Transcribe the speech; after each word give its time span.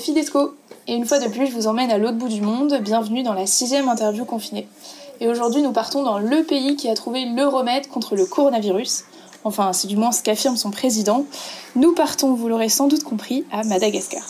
Fidesco. 0.00 0.54
Et 0.88 0.94
une 0.94 1.04
fois 1.04 1.20
de 1.20 1.28
plus, 1.28 1.46
je 1.46 1.52
vous 1.52 1.66
emmène 1.66 1.90
à 1.90 1.98
l'autre 1.98 2.16
bout 2.16 2.28
du 2.28 2.40
monde. 2.40 2.80
Bienvenue 2.80 3.22
dans 3.22 3.34
la 3.34 3.46
sixième 3.46 3.88
interview 3.88 4.24
confinée. 4.24 4.66
Et 5.20 5.28
aujourd'hui, 5.28 5.62
nous 5.62 5.72
partons 5.72 6.02
dans 6.02 6.18
le 6.18 6.42
pays 6.42 6.74
qui 6.74 6.88
a 6.88 6.94
trouvé 6.94 7.26
le 7.26 7.46
remède 7.46 7.86
contre 7.88 8.16
le 8.16 8.24
coronavirus. 8.24 9.04
Enfin, 9.44 9.72
c'est 9.72 9.86
du 9.86 9.96
moins 9.96 10.10
ce 10.10 10.22
qu'affirme 10.22 10.56
son 10.56 10.70
président. 10.70 11.24
Nous 11.76 11.92
partons, 11.94 12.34
vous 12.34 12.48
l'aurez 12.48 12.70
sans 12.70 12.88
doute 12.88 13.04
compris, 13.04 13.44
à 13.52 13.62
Madagascar. 13.62 14.22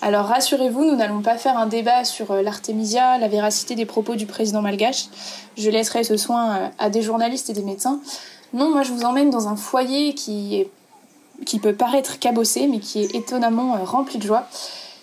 Alors 0.00 0.26
rassurez-vous, 0.26 0.84
nous 0.84 0.96
n'allons 0.96 1.22
pas 1.22 1.36
faire 1.36 1.58
un 1.58 1.66
débat 1.66 2.04
sur 2.04 2.30
euh, 2.30 2.42
l'artémisia, 2.42 3.18
la 3.18 3.28
véracité 3.28 3.74
des 3.74 3.86
propos 3.86 4.14
du 4.14 4.26
président 4.26 4.62
malgache. 4.62 5.06
Je 5.56 5.70
laisserai 5.70 6.04
ce 6.04 6.16
soin 6.16 6.56
euh, 6.56 6.68
à 6.78 6.90
des 6.90 7.02
journalistes 7.02 7.50
et 7.50 7.54
des 7.54 7.62
médecins. 7.62 8.00
Non, 8.52 8.70
moi 8.70 8.82
je 8.82 8.92
vous 8.92 9.04
emmène 9.04 9.30
dans 9.30 9.48
un 9.48 9.56
foyer 9.56 10.14
qui, 10.14 10.66
qui 11.46 11.58
peut 11.58 11.74
paraître 11.74 12.18
cabossé, 12.18 12.66
mais 12.66 12.78
qui 12.78 13.02
est 13.02 13.14
étonnamment 13.14 13.76
euh, 13.76 13.84
rempli 13.84 14.18
de 14.18 14.26
joie. 14.26 14.46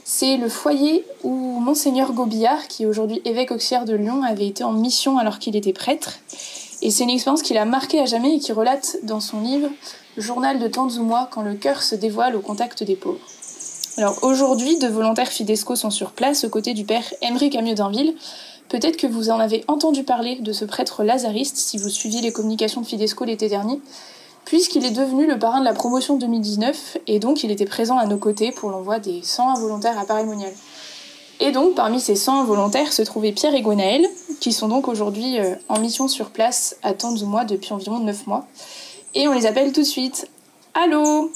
C'est 0.06 0.36
le 0.38 0.50
foyer 0.50 1.06
où 1.24 1.30
Monseigneur 1.30 2.12
Gobillard, 2.12 2.68
qui 2.68 2.84
est 2.84 2.86
aujourd'hui 2.86 3.22
évêque 3.24 3.52
auxiliaire 3.52 3.86
de 3.86 3.96
Lyon, 3.96 4.24
avait 4.24 4.48
été 4.48 4.64
en 4.64 4.74
mission 4.74 5.18
alors 5.18 5.40
qu'il 5.40 5.56
était 5.56 5.74
prêtre. 5.74 6.20
Et 6.82 6.92
c'est 6.92 7.04
une 7.04 7.10
expérience 7.10 7.42
qui 7.42 7.54
l'a 7.54 7.64
marqué 7.64 8.00
à 8.02 8.06
jamais 8.06 8.36
et 8.36 8.40
qui 8.40 8.52
relate 8.52 8.98
dans 9.04 9.22
son 9.22 9.40
livre 9.40 9.70
Journal 10.18 10.60
de 10.60 10.68
Tanzoumois 10.68 11.30
quand 11.32 11.42
le 11.42 11.54
cœur 11.54 11.82
se 11.82 11.96
dévoile 11.96 12.36
au 12.36 12.42
contact 12.42 12.84
des 12.84 12.98
pauvres. 12.98 13.26
Alors 13.98 14.20
aujourd'hui, 14.24 14.78
deux 14.78 14.90
volontaires 14.90 15.30
Fidesco 15.30 15.76
sont 15.76 15.90
sur 15.90 16.12
place 16.12 16.44
aux 16.44 16.50
côtés 16.50 16.74
du 16.74 16.84
père 16.84 17.04
Émeric 17.22 17.56
Amieux 17.56 17.76
d'Inville. 17.76 18.16
Peut-être 18.68 18.98
que 18.98 19.08
vous 19.08 19.30
en 19.30 19.40
avez 19.40 19.64
entendu 19.68 20.04
parler 20.04 20.40
de 20.42 20.52
ce 20.52 20.66
prêtre 20.66 21.04
lazariste 21.04 21.58
si 21.58 21.78
vous 21.78 21.90
suiviez 21.90 22.22
les 22.22 22.34
communications 22.34 22.82
de 22.82 22.88
Fidesco 22.88 23.24
l'été 23.24 23.48
dernier, 23.48 23.80
puisqu'il 24.46 24.86
est 24.86 24.92
devenu 24.92 25.28
le 25.28 25.38
parrain 25.40 25.60
de 25.60 25.66
la 25.66 25.74
promotion 25.74 26.18
2019 26.18 26.98
et 27.08 27.20
donc 27.20 27.44
il 27.44 27.52
était 27.52 27.66
présent 27.66 27.98
à 27.98 28.06
nos 28.06 28.18
côtés 28.18 28.52
pour 28.52 28.70
l'envoi 28.70 29.00
des 29.00 29.22
101 29.24 29.60
volontaires 29.60 29.98
à 30.00 30.06
Paris 30.06 30.26
Monial. 30.26 30.52
Et 31.40 31.52
donc 31.52 31.76
parmi 31.76 32.00
ces 32.00 32.16
100 32.16 32.46
volontaires 32.46 32.94
se 32.94 33.02
trouvaient 33.02 33.32
Pierre 33.32 33.56
et 33.56 33.62
Gwenaël, 33.62 34.06
qui 34.40 34.54
sont 34.54 34.68
donc 34.68 34.88
aujourd'hui 34.88 35.40
euh, 35.40 35.56
en 35.70 35.80
mission 35.80 36.08
sur 36.08 36.30
place 36.30 36.78
à 36.84 36.94
Tanzoumois 36.94 37.46
depuis 37.46 37.74
environ 37.74 38.00
9 38.00 38.28
mois. 38.28 38.48
Et 39.16 39.28
on 39.28 39.34
les 39.34 39.46
appelle 39.46 39.72
tout 39.72 39.82
de 39.82 39.86
suite. 39.86 40.28
Allô? 40.74 41.32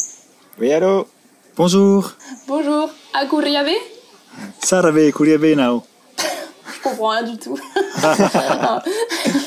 Oui, 0.60 0.72
allô? 0.72 1.08
Bonjour. 1.56 2.14
Bonjour. 2.48 2.90
Akuriabe 3.14 3.70
Sarabe, 4.60 5.12
Kuriabe 5.12 5.56
now. 5.56 5.84
Je 6.18 6.82
comprends 6.84 7.10
rien 7.10 7.24
du 7.24 7.38
tout. 7.38 7.58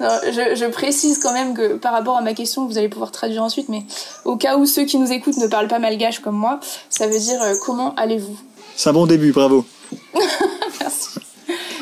Non, 0.00 0.08
je, 0.26 0.54
je 0.54 0.66
précise 0.66 1.18
quand 1.18 1.32
même 1.32 1.54
que 1.54 1.74
par 1.74 1.92
rapport 1.92 2.16
à 2.16 2.20
ma 2.20 2.34
question, 2.34 2.66
vous 2.66 2.78
allez 2.78 2.88
pouvoir 2.88 3.10
traduire 3.10 3.42
ensuite, 3.42 3.68
mais 3.68 3.82
au 4.24 4.36
cas 4.36 4.56
où 4.56 4.66
ceux 4.66 4.84
qui 4.84 4.98
nous 4.98 5.12
écoutent 5.12 5.36
ne 5.36 5.46
parlent 5.46 5.68
pas 5.68 5.78
malgache 5.78 6.18
comme 6.18 6.36
moi, 6.36 6.60
ça 6.90 7.06
veut 7.06 7.18
dire 7.18 7.40
euh, 7.42 7.54
comment 7.64 7.94
allez-vous? 7.96 8.38
C'est 8.76 8.90
un 8.90 8.92
bon 8.92 9.06
début, 9.06 9.32
bravo. 9.32 9.64
Merci. 10.80 11.08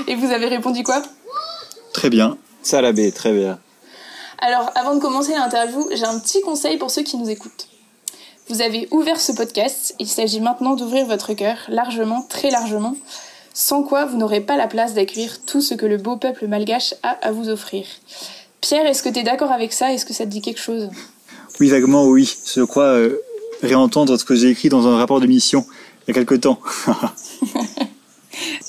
Et 0.06 0.14
vous 0.14 0.30
avez 0.30 0.46
répondu 0.46 0.82
quoi? 0.82 1.02
Très 1.92 2.10
bien. 2.10 2.36
Salabé, 2.62 3.12
très 3.12 3.32
bien. 3.32 3.58
Alors, 4.38 4.70
avant 4.74 4.94
de 4.94 5.00
commencer 5.00 5.32
l'interview, 5.32 5.88
j'ai 5.92 6.04
un 6.04 6.18
petit 6.18 6.40
conseil 6.42 6.76
pour 6.76 6.90
ceux 6.90 7.02
qui 7.02 7.16
nous 7.16 7.30
écoutent. 7.30 7.68
Vous 8.48 8.60
avez 8.60 8.88
ouvert 8.90 9.20
ce 9.20 9.32
podcast, 9.32 9.94
il 9.98 10.08
s'agit 10.08 10.40
maintenant 10.40 10.74
d'ouvrir 10.74 11.06
votre 11.06 11.32
cœur 11.32 11.56
largement, 11.68 12.22
très 12.28 12.50
largement, 12.50 12.96
sans 13.54 13.82
quoi 13.82 14.04
vous 14.04 14.16
n'aurez 14.16 14.40
pas 14.40 14.56
la 14.56 14.66
place 14.66 14.94
d'accueillir 14.94 15.44
tout 15.44 15.60
ce 15.60 15.74
que 15.74 15.86
le 15.86 15.96
beau 15.98 16.16
peuple 16.16 16.46
malgache 16.46 16.94
a 17.02 17.10
à 17.22 17.32
vous 17.32 17.48
offrir. 17.48 17.84
Pierre, 18.60 18.86
est-ce 18.86 19.02
que 19.02 19.08
tu 19.08 19.18
es 19.18 19.22
d'accord 19.22 19.52
avec 19.52 19.72
ça? 19.72 19.92
Est-ce 19.92 20.06
que 20.06 20.14
ça 20.14 20.24
te 20.24 20.30
dit 20.30 20.40
quelque 20.40 20.60
chose? 20.60 20.88
Oui, 21.60 21.68
vaguement, 21.68 22.06
oui. 22.06 22.32
Je 22.54 22.62
crois 22.62 22.84
euh, 22.84 23.20
réentendre 23.62 24.18
ce 24.18 24.24
que 24.24 24.34
j'ai 24.34 24.48
écrit 24.50 24.68
dans 24.68 24.86
un 24.86 24.96
rapport 24.96 25.20
de 25.20 25.26
mission 25.26 25.66
il 26.06 26.08
y 26.08 26.10
a 26.10 26.14
quelque 26.14 26.34
temps. 26.34 26.58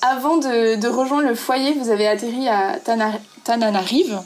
Avant 0.01 0.38
de, 0.38 0.75
de 0.79 0.88
rejoindre 0.88 1.27
le 1.27 1.35
foyer, 1.35 1.73
vous 1.73 1.89
avez 1.89 2.07
atterri 2.07 2.47
à 2.50 2.77
Tana- 2.79 3.19
Tananarive, 3.45 4.19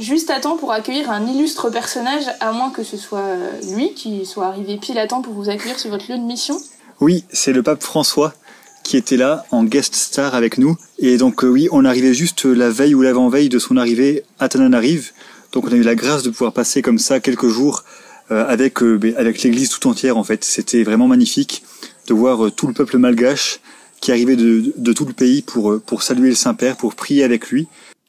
juste 0.00 0.30
à 0.30 0.40
temps 0.40 0.56
pour 0.56 0.72
accueillir 0.72 1.10
un 1.10 1.26
illustre 1.26 1.70
personnage, 1.70 2.24
à 2.40 2.52
moins 2.52 2.70
que 2.70 2.82
ce 2.82 2.96
soit 2.96 3.18
euh, 3.20 3.50
lui 3.74 3.94
qui 3.94 4.26
soit 4.26 4.46
arrivé 4.46 4.76
pile 4.76 4.98
à 4.98 5.06
temps 5.06 5.22
pour 5.22 5.32
vous 5.32 5.48
accueillir 5.48 5.78
sur 5.78 5.90
votre 5.90 6.10
lieu 6.10 6.18
de 6.18 6.22
mission? 6.24 6.56
Oui, 7.00 7.24
c'est 7.32 7.52
le 7.52 7.62
pape 7.62 7.82
François 7.82 8.34
qui 8.82 8.96
était 8.96 9.16
là 9.16 9.44
en 9.50 9.64
guest 9.64 9.94
star 9.94 10.34
avec 10.34 10.58
nous. 10.58 10.76
Et 10.98 11.16
donc 11.16 11.44
euh, 11.44 11.48
oui, 11.48 11.68
on 11.70 11.84
arrivait 11.84 12.14
juste 12.14 12.44
la 12.44 12.70
veille 12.70 12.94
ou 12.94 13.02
l'avant-veille 13.02 13.48
de 13.48 13.58
son 13.58 13.76
arrivée 13.76 14.24
à 14.38 14.48
Tananarive. 14.48 15.12
Donc 15.52 15.66
on 15.66 15.72
a 15.72 15.76
eu 15.76 15.82
la 15.82 15.94
grâce 15.94 16.22
de 16.22 16.30
pouvoir 16.30 16.52
passer 16.52 16.82
comme 16.82 16.98
ça 16.98 17.20
quelques 17.20 17.48
jours 17.48 17.84
euh, 18.30 18.46
avec, 18.48 18.82
euh, 18.82 18.96
ben, 18.96 19.14
avec 19.16 19.42
l'église 19.42 19.68
tout 19.70 19.88
entière 19.88 20.16
en 20.16 20.24
fait. 20.24 20.44
C'était 20.44 20.82
vraiment 20.82 21.08
magnifique 21.08 21.62
de 22.06 22.14
voir 22.14 22.46
euh, 22.46 22.50
tout 22.50 22.66
le 22.66 22.72
peuple 22.72 22.98
malgache 22.98 23.60
qui 24.00 24.12
arrivait 24.12 24.36
de, 24.36 24.72
de 24.76 24.92
tout 24.92 25.04
le 25.04 25.12
pays 25.12 25.42
pour, 25.42 25.72
euh, 25.72 25.82
pour 25.84 26.02
saluer 26.02 26.30
le 26.30 26.34
Saint-Père, 26.34 26.76
pour 26.76 26.94
prier 26.94 27.22
avec 27.24 27.48
lui. 27.48 27.68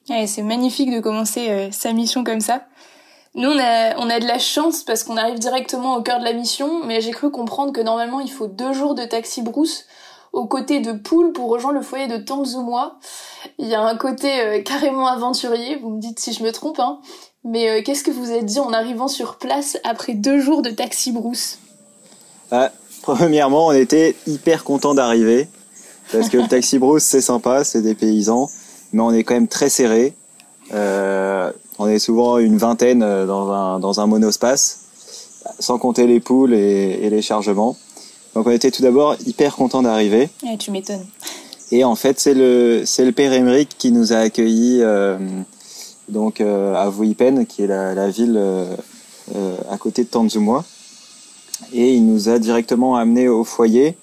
Ouais, 0.09 0.25
c'est 0.27 0.41
magnifique 0.41 0.93
de 0.93 0.99
commencer 0.99 1.69
sa 1.71 1.93
mission 1.93 2.23
comme 2.23 2.41
ça. 2.41 2.63
Nous, 3.33 3.47
on 3.47 3.59
a, 3.59 3.95
on 3.97 4.09
a 4.09 4.19
de 4.19 4.25
la 4.25 4.39
chance 4.39 4.83
parce 4.83 5.03
qu'on 5.03 5.15
arrive 5.15 5.39
directement 5.39 5.95
au 5.95 6.01
cœur 6.01 6.19
de 6.19 6.25
la 6.25 6.33
mission, 6.33 6.85
mais 6.85 6.99
j'ai 6.99 7.11
cru 7.11 7.29
comprendre 7.29 7.71
que 7.71 7.79
normalement, 7.81 8.19
il 8.19 8.31
faut 8.31 8.47
deux 8.47 8.73
jours 8.73 8.93
de 8.93 9.05
taxi 9.05 9.41
brousse 9.41 9.85
aux 10.33 10.45
côtés 10.45 10.79
de 10.79 10.93
Poul 10.93 11.33
pour 11.33 11.49
rejoindre 11.49 11.77
le 11.77 11.83
foyer 11.83 12.07
de 12.07 12.17
Tanzoumois. 12.17 12.95
Il 13.59 13.67
y 13.67 13.75
a 13.75 13.81
un 13.81 13.95
côté 13.97 14.41
euh, 14.41 14.61
carrément 14.61 15.07
aventurier, 15.07 15.77
vous 15.77 15.89
me 15.89 15.99
dites 15.99 16.19
si 16.19 16.33
je 16.33 16.43
me 16.43 16.51
trompe, 16.51 16.79
hein. 16.79 16.99
Mais 17.43 17.69
euh, 17.69 17.81
qu'est-ce 17.83 18.03
que 18.03 18.11
vous 18.11 18.31
êtes 18.31 18.45
dit 18.45 18.59
en 18.59 18.71
arrivant 18.71 19.07
sur 19.07 19.37
place 19.37 19.77
après 19.83 20.13
deux 20.13 20.39
jours 20.39 20.61
de 20.61 20.69
taxi 20.69 21.11
brousse? 21.11 21.57
Ah, 22.51 22.71
premièrement, 23.01 23.67
on 23.67 23.71
était 23.71 24.15
hyper 24.27 24.63
content 24.63 24.93
d'arriver. 24.93 25.47
Parce 26.11 26.29
que 26.29 26.37
le 26.37 26.47
taxi 26.47 26.77
brousse, 26.77 27.03
c'est 27.03 27.21
sympa, 27.21 27.63
c'est 27.63 27.81
des 27.81 27.95
paysans. 27.95 28.49
Mais 28.93 29.01
on 29.01 29.11
est 29.11 29.23
quand 29.23 29.33
même 29.33 29.47
très 29.47 29.69
serré. 29.69 30.13
Euh, 30.73 31.51
on 31.79 31.87
est 31.87 31.99
souvent 31.99 32.37
une 32.37 32.57
vingtaine 32.57 32.99
dans 32.99 33.99
un, 33.99 34.07
monospace. 34.07 34.81
Sans 35.59 35.79
compter 35.79 36.05
les 36.05 36.19
poules 36.19 36.53
et 36.53 37.09
les 37.09 37.21
chargements. 37.21 37.75
Donc 38.35 38.47
on 38.47 38.51
était 38.51 38.71
tout 38.71 38.81
d'abord 38.81 39.15
hyper 39.25 39.55
content 39.55 39.81
d'arriver. 39.81 40.29
Ouais, 40.43 40.57
tu 40.57 40.71
m'étonnes. 40.71 41.05
Et 41.71 41.83
en 41.85 41.95
fait, 41.95 42.19
c'est 42.19 42.33
le 42.33 42.83
c'est 42.85 43.05
le 43.05 43.11
père 43.13 43.31
Emeric 43.31 43.69
qui 43.77 43.91
nous 43.91 44.11
a 44.11 44.17
accueillis 44.17 44.79
euh, 44.81 45.17
donc 46.09 46.41
euh, 46.41 46.75
à 46.75 46.89
Vuipen, 46.89 47.45
qui 47.45 47.63
est 47.63 47.67
la, 47.67 47.93
la 47.93 48.09
ville 48.09 48.35
euh, 48.37 48.75
euh, 49.35 49.55
à 49.69 49.77
côté 49.77 50.03
de 50.03 50.09
Tanzoumois. 50.09 50.65
Et 51.73 51.93
il 51.93 52.05
nous 52.05 52.27
a 52.27 52.39
directement 52.39 52.97
amenés 52.97 53.29
au 53.29 53.43
foyer 53.43 53.95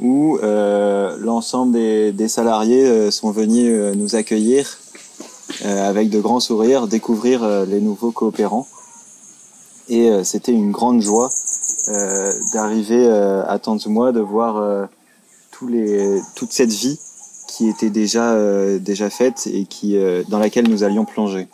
où 0.00 0.38
euh, 0.42 1.16
l'ensemble 1.20 1.72
des, 1.72 2.10
des 2.10 2.26
salariés 2.28 2.84
euh, 2.84 3.10
sont 3.12 3.30
venus 3.30 3.94
nous 3.94 4.16
accueillir 4.16 4.78
euh, 5.64 5.88
avec 5.88 6.10
de 6.10 6.18
grands 6.20 6.40
sourires, 6.40 6.88
découvrir 6.88 7.46
les 7.66 7.80
nouveaux 7.80 8.10
coopérants. 8.10 8.66
Et 9.88 10.10
euh, 10.10 10.24
c'était 10.24 10.52
une 10.52 10.72
grande 10.72 11.00
joie 11.00 11.30
d'arriver 12.52 13.06
euh, 13.06 13.44
à 13.46 13.58
Tanzoumois, 13.58 14.12
de 14.12 14.20
voir 14.20 14.56
euh, 14.56 14.86
tous 15.50 15.68
les, 15.68 16.20
toute 16.34 16.52
cette 16.52 16.72
vie 16.72 16.98
qui 17.46 17.68
était 17.68 17.90
déjà, 17.90 18.32
euh, 18.32 18.78
déjà 18.78 19.10
faite 19.10 19.46
et 19.46 19.66
qui, 19.66 19.96
euh, 19.96 20.22
dans 20.28 20.38
laquelle 20.38 20.68
nous 20.68 20.82
allions 20.82 21.04
plonger. 21.04 21.46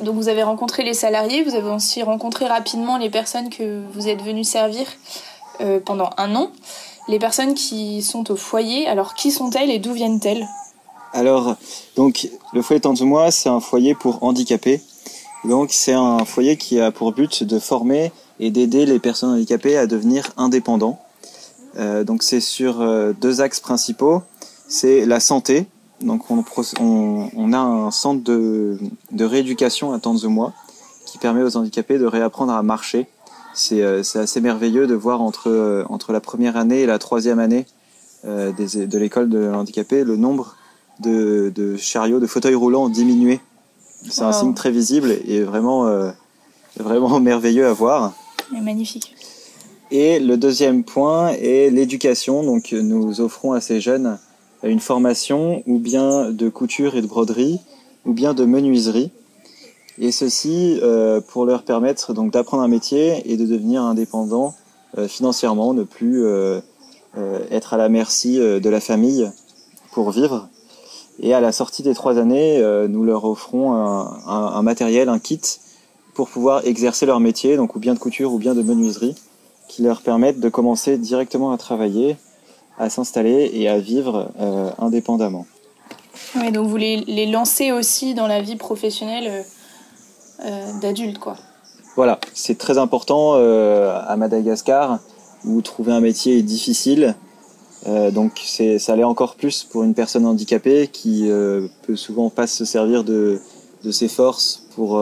Donc 0.00 0.14
vous 0.14 0.28
avez 0.28 0.44
rencontré 0.44 0.84
les 0.84 0.94
salariés, 0.94 1.42
vous 1.42 1.56
avez 1.56 1.70
aussi 1.70 2.02
rencontré 2.02 2.46
rapidement 2.46 2.98
les 2.98 3.10
personnes 3.10 3.50
que 3.50 3.82
vous 3.94 4.06
êtes 4.06 4.22
venus 4.22 4.48
servir 4.48 4.86
euh, 5.60 5.80
pendant 5.84 6.10
un 6.18 6.36
an. 6.36 6.52
Les 7.08 7.18
personnes 7.18 7.54
qui 7.54 8.02
sont 8.02 8.30
au 8.30 8.36
foyer, 8.36 8.86
alors 8.86 9.14
qui 9.14 9.32
sont-elles 9.32 9.70
et 9.70 9.78
d'où 9.78 9.92
viennent-elles? 9.92 10.46
Alors, 11.14 11.56
donc, 11.96 12.28
le 12.52 12.60
foyer 12.60 12.80
Tanzoumois, 12.80 13.30
c'est 13.30 13.48
un 13.48 13.60
foyer 13.60 13.94
pour 13.94 14.22
handicapés. 14.22 14.82
Donc, 15.44 15.70
c'est 15.72 15.94
un 15.94 16.24
foyer 16.26 16.58
qui 16.58 16.78
a 16.80 16.92
pour 16.92 17.12
but 17.12 17.42
de 17.42 17.58
former 17.58 18.12
et 18.40 18.50
d'aider 18.50 18.86
les 18.86 18.98
personnes 18.98 19.30
handicapées 19.30 19.76
à 19.76 19.86
devenir 19.86 20.30
indépendants. 20.36 21.00
Euh, 21.78 22.04
donc, 22.04 22.22
c'est 22.22 22.40
sur 22.40 22.80
euh, 22.80 23.12
deux 23.20 23.40
axes 23.40 23.60
principaux. 23.60 24.22
C'est 24.68 25.06
la 25.06 25.20
santé. 25.20 25.66
Donc, 26.00 26.30
on, 26.30 26.42
pro- 26.42 26.62
on, 26.80 27.28
on 27.36 27.52
a 27.52 27.58
un 27.58 27.90
centre 27.90 28.22
de, 28.22 28.78
de 29.12 29.24
rééducation 29.24 29.92
à 29.92 29.98
Tanzoumois 29.98 30.52
qui 31.06 31.18
permet 31.18 31.42
aux 31.42 31.56
handicapés 31.56 31.98
de 31.98 32.06
réapprendre 32.06 32.52
à 32.52 32.62
marcher. 32.62 33.06
C'est 33.54 33.82
euh, 33.82 34.02
assez 34.14 34.40
merveilleux 34.40 34.86
de 34.86 34.94
voir 34.94 35.20
entre, 35.22 35.84
entre 35.88 36.12
la 36.12 36.20
première 36.20 36.56
année 36.56 36.80
et 36.82 36.86
la 36.86 36.98
troisième 36.98 37.38
année 37.38 37.66
des, 38.24 38.86
de 38.86 38.98
l'école 38.98 39.28
de 39.28 39.48
handicapés 39.48 40.02
le 40.02 40.16
nombre 40.16 40.56
de, 40.98 41.52
de 41.54 41.76
chariots, 41.76 42.18
de 42.18 42.26
fauteuils 42.26 42.56
roulants 42.56 42.88
diminuer. 42.88 43.40
C'est 44.08 44.22
un 44.22 44.32
signe 44.32 44.54
très 44.54 44.70
visible 44.72 45.12
et 45.24 45.42
vraiment, 45.42 45.88
vraiment 46.76 47.20
merveilleux 47.32 47.66
à 47.66 47.72
voir. 47.72 48.12
Magnifique. 48.52 49.14
Et 49.90 50.20
le 50.20 50.36
deuxième 50.36 50.84
point 50.84 51.30
est 51.30 51.70
l'éducation. 51.70 52.42
Donc 52.42 52.72
nous 52.72 53.20
offrons 53.20 53.52
à 53.52 53.60
ces 53.60 53.80
jeunes 53.80 54.18
une 54.62 54.80
formation 54.80 55.62
ou 55.66 55.78
bien 55.78 56.30
de 56.30 56.48
couture 56.48 56.96
et 56.96 57.02
de 57.02 57.06
broderie 57.06 57.60
ou 58.04 58.12
bien 58.12 58.34
de 58.34 58.44
menuiserie. 58.44 59.10
Et 60.00 60.12
ceci 60.12 60.78
euh, 60.82 61.20
pour 61.20 61.44
leur 61.44 61.62
permettre 61.62 62.12
d'apprendre 62.12 62.62
un 62.62 62.68
métier 62.68 63.22
et 63.30 63.36
de 63.36 63.46
devenir 63.46 63.82
indépendant 63.82 64.54
euh, 64.96 65.08
financièrement, 65.08 65.74
ne 65.74 65.82
plus 65.82 66.24
euh, 66.24 66.60
être 67.50 67.74
à 67.74 67.76
la 67.76 67.88
merci 67.88 68.38
de 68.38 68.68
la 68.68 68.80
famille 68.80 69.28
pour 69.92 70.10
vivre. 70.10 70.48
Et 71.20 71.34
à 71.34 71.40
la 71.40 71.50
sortie 71.50 71.82
des 71.82 71.94
trois 71.94 72.16
années, 72.16 72.62
nous 72.88 73.02
leur 73.02 73.24
offrons 73.24 73.72
un, 73.72 74.62
matériel, 74.62 75.08
un 75.08 75.18
kit 75.18 75.40
pour 76.18 76.28
pouvoir 76.28 76.66
exercer 76.66 77.06
leur 77.06 77.20
métier, 77.20 77.56
donc 77.56 77.76
ou 77.76 77.78
bien 77.78 77.94
de 77.94 78.00
couture 78.00 78.32
ou 78.32 78.38
bien 78.38 78.52
de 78.52 78.62
menuiserie, 78.62 79.14
qui 79.68 79.82
leur 79.82 80.02
permettent 80.02 80.40
de 80.40 80.48
commencer 80.48 80.98
directement 80.98 81.52
à 81.52 81.58
travailler, 81.58 82.16
à 82.76 82.90
s'installer 82.90 83.52
et 83.54 83.68
à 83.68 83.78
vivre 83.78 84.28
indépendamment. 84.80 85.46
Oui, 86.34 86.50
donc 86.50 86.66
vous 86.66 86.76
les, 86.76 86.96
les, 87.06 87.26
lancez 87.26 87.70
aussi 87.70 88.14
dans 88.14 88.26
la 88.26 88.42
vie 88.42 88.56
professionnelle 88.56 89.44
euh, 90.44 90.80
d'adulte, 90.80 91.18
quoi. 91.18 91.36
Voilà, 91.94 92.18
c'est 92.34 92.58
très 92.58 92.78
important 92.78 93.34
euh, 93.36 93.96
à 94.04 94.16
Madagascar 94.16 94.98
où 95.44 95.62
trouver 95.62 95.92
un 95.92 96.00
métier 96.00 96.36
est 96.38 96.42
difficile. 96.42 97.14
Euh, 97.86 98.10
donc 98.10 98.40
c'est, 98.44 98.80
ça 98.80 98.96
l'est 98.96 99.04
encore 99.04 99.36
plus 99.36 99.62
pour 99.62 99.84
une 99.84 99.94
personne 99.94 100.26
handicapée 100.26 100.88
qui 100.92 101.30
peut 101.86 101.94
souvent 101.94 102.28
pas 102.28 102.48
se 102.48 102.64
servir 102.64 103.04
de, 103.04 103.40
de 103.84 103.92
ses 103.92 104.08
forces 104.08 104.64
pour, 104.74 105.00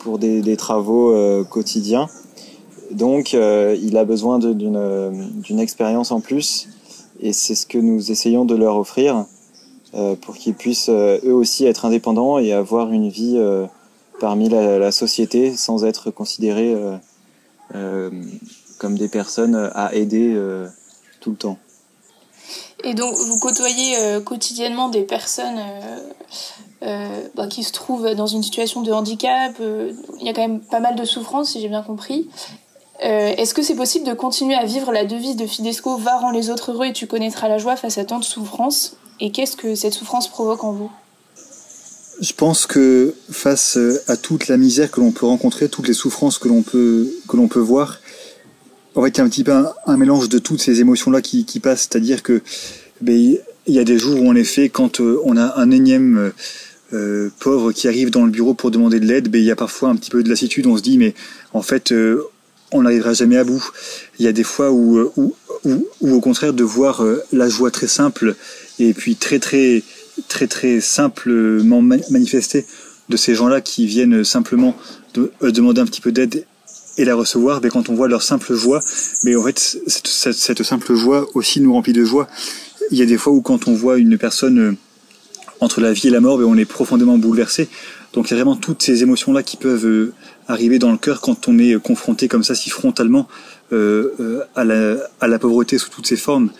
pour 0.00 0.18
des, 0.18 0.56
travaux 0.56 1.14
quotidiens. 1.44 2.08
Donc 2.90 3.32
il 3.32 3.96
a 3.96 4.04
besoin 4.04 4.38
d'une, 4.38 5.32
d'une 5.36 5.60
expérience 5.60 6.10
en 6.10 6.20
plus 6.20 6.68
et 7.20 7.32
c'est 7.32 7.54
ce 7.54 7.66
que 7.66 7.78
nous 7.78 8.10
essayons 8.10 8.44
de 8.44 8.54
leur 8.54 8.76
offrir 8.76 9.26
pour 10.20 10.36
qu'ils 10.36 10.54
puissent 10.54 10.88
eux 10.88 11.34
aussi 11.34 11.66
être 11.66 11.84
indépendants 11.84 12.38
et 12.38 12.52
avoir 12.52 12.90
une 12.92 13.08
vie 13.08 13.38
parmi 14.20 14.48
la, 14.48 14.92
société 14.92 15.56
sans 15.56 15.84
être 15.84 16.12
considérés 16.12 16.74
euh, 16.74 16.96
euh, 17.74 18.10
comme 18.78 18.96
des 18.96 19.08
personnes 19.08 19.70
à 19.74 19.94
aider 19.94 20.32
euh, 20.34 20.68
tout 21.20 21.30
le 21.30 21.36
temps. 21.36 21.58
Et 22.84 22.94
donc 22.94 23.14
vous 23.14 23.38
côtoyez 23.38 24.22
quotidiennement 24.24 24.88
des 24.88 25.02
personnes 25.02 25.60
bah, 26.82 27.46
qui 27.48 27.62
se 27.62 27.72
trouvent 27.72 28.14
dans 28.14 28.26
une 28.26 28.42
situation 28.42 28.82
de 28.82 28.92
handicap. 28.92 29.52
il 29.60 30.26
y 30.26 30.28
a 30.28 30.32
quand 30.32 30.40
même 30.40 30.60
pas 30.60 30.80
mal 30.80 30.96
de 30.96 31.04
souffrance, 31.04 31.52
si 31.52 31.60
j'ai 31.60 31.68
bien 31.68 31.82
compris. 31.82 32.28
Est-ce 33.00 33.54
que 33.54 33.62
c'est 33.62 33.74
possible 33.74 34.06
de 34.06 34.12
continuer 34.12 34.54
à 34.54 34.64
vivre 34.64 34.92
la 34.92 35.04
devise 35.04 35.36
de 35.36 35.46
Fidesco 35.46 35.96
Va 35.96 36.18
rend 36.18 36.30
les 36.30 36.50
autres 36.50 36.72
heureux 36.72 36.86
et 36.86 36.92
tu 36.92 37.06
connaîtras 37.06 37.48
la 37.48 37.58
joie 37.58 37.76
face 37.76 37.98
à 37.98 38.04
tant 38.04 38.18
de 38.18 38.24
souffrance 38.24 38.96
Et 39.20 39.30
qu'est-ce 39.30 39.56
que 39.56 39.74
cette 39.74 39.94
souffrance 39.94 40.28
provoque 40.28 40.64
en 40.64 40.72
vous? 40.72 40.90
Je 42.20 42.32
pense 42.34 42.66
que 42.66 43.14
face 43.30 43.78
à 44.06 44.16
toute 44.16 44.48
la 44.48 44.58
misère 44.58 44.90
que 44.90 45.00
l'on 45.00 45.12
peut 45.12 45.26
rencontrer, 45.26 45.70
toutes 45.70 45.88
les 45.88 45.94
souffrances 45.94 46.38
que 46.38 46.48
l'on 46.48 46.62
peut 46.62 47.10
peut 47.48 47.60
voir, 47.60 47.98
en 48.94 49.02
fait, 49.02 49.08
il 49.08 49.18
y 49.18 49.20
a 49.20 49.24
un 49.24 49.28
petit 49.28 49.44
peu 49.44 49.52
un, 49.86 49.96
mélange 49.96 50.28
de 50.28 50.38
toutes 50.38 50.60
ces 50.60 50.80
émotions-là 50.80 51.22
qui, 51.22 51.44
qui 51.44 51.60
passent. 51.60 51.88
C'est-à-dire 51.90 52.22
que 52.22 52.42
ben, 53.00 53.36
il 53.66 53.74
y 53.74 53.78
a 53.78 53.84
des 53.84 53.98
jours 53.98 54.20
où, 54.20 54.28
en 54.28 54.34
effet, 54.34 54.68
quand 54.68 55.00
euh, 55.00 55.20
on 55.24 55.36
a 55.36 55.58
un 55.58 55.70
énième 55.70 56.18
euh, 56.18 56.34
pauvre 57.38 57.72
qui 57.72 57.88
arrive 57.88 58.10
dans 58.10 58.24
le 58.24 58.30
bureau 58.30 58.54
pour 58.54 58.70
demander 58.70 59.00
de 59.00 59.06
l'aide, 59.06 59.28
il 59.32 59.42
y 59.42 59.50
a 59.50 59.56
parfois 59.56 59.90
un 59.90 59.96
petit 59.96 60.10
peu 60.10 60.22
de 60.22 60.28
lassitude. 60.28 60.66
On 60.66 60.76
se 60.76 60.82
dit, 60.82 60.98
mais 60.98 61.14
en 61.52 61.62
fait, 61.62 61.92
euh, 61.92 62.22
on 62.72 62.82
n'arrivera 62.82 63.12
jamais 63.12 63.36
à 63.36 63.44
bout. 63.44 63.64
Il 64.18 64.24
y 64.24 64.28
a 64.28 64.32
des 64.32 64.44
fois 64.44 64.70
où, 64.70 65.10
où 65.16 66.14
au 66.14 66.20
contraire, 66.20 66.52
de 66.52 66.64
voir 66.64 67.04
la 67.32 67.48
joie 67.48 67.70
très 67.70 67.88
simple 67.88 68.36
et 68.78 68.94
puis 68.94 69.16
très 69.16 69.38
très 69.38 69.82
très 70.28 70.46
très 70.46 70.80
simplement 70.80 71.82
manifesté 71.82 72.66
de 73.08 73.16
ces 73.16 73.34
gens-là 73.34 73.60
qui 73.60 73.86
viennent 73.86 74.24
simplement 74.24 74.76
de, 75.14 75.32
euh, 75.42 75.50
demander 75.50 75.80
un 75.80 75.86
petit 75.86 76.00
peu 76.00 76.12
d'aide 76.12 76.46
et 76.96 77.04
la 77.04 77.14
recevoir, 77.14 77.60
mais 77.62 77.68
quand 77.68 77.88
on 77.88 77.94
voit 77.94 78.08
leur 78.08 78.22
simple 78.22 78.54
joie, 78.54 78.80
mais 79.24 79.34
en 79.34 79.44
fait 79.44 79.58
cette, 79.86 80.06
cette, 80.06 80.62
simple 80.62 80.94
joie 80.94 81.26
aussi 81.34 81.60
nous 81.60 81.72
remplit 81.72 81.92
de 81.92 82.04
joie. 82.04 82.28
Il 82.90 82.98
y 82.98 83.02
a 83.02 83.06
des 83.06 83.16
fois 83.16 83.32
où 83.32 83.40
quand 83.40 83.68
on 83.68 83.74
voit 83.74 83.98
une 83.98 84.18
personne 84.18 84.58
euh, 84.58 84.76
entre 85.60 85.80
la 85.80 85.92
vie 85.92 86.08
et 86.08 86.10
la 86.10 86.20
mort, 86.20 86.40
on 86.40 86.56
est 86.56 86.64
profondément 86.64 87.18
bouleversé. 87.18 87.68
Donc 88.12 88.28
il 88.28 88.30
y 88.30 88.34
a 88.34 88.36
vraiment 88.36 88.56
toutes 88.56 88.82
ces 88.82 89.02
émotions-là 89.02 89.42
qui 89.42 89.56
peuvent 89.56 89.86
euh, 89.86 90.12
arriver 90.48 90.78
dans 90.78 90.90
le 90.90 90.98
cœur 90.98 91.20
quand 91.20 91.48
on 91.48 91.58
est 91.58 91.80
confronté 91.80 92.28
comme 92.28 92.42
ça 92.42 92.54
si 92.54 92.70
frontalement 92.70 93.28
euh, 93.72 94.42
à, 94.56 94.64
la, 94.64 94.96
à 95.20 95.28
la 95.28 95.38
pauvreté 95.38 95.78
sous 95.78 95.90
toutes 95.90 96.06
ses 96.06 96.16
formes. 96.16 96.50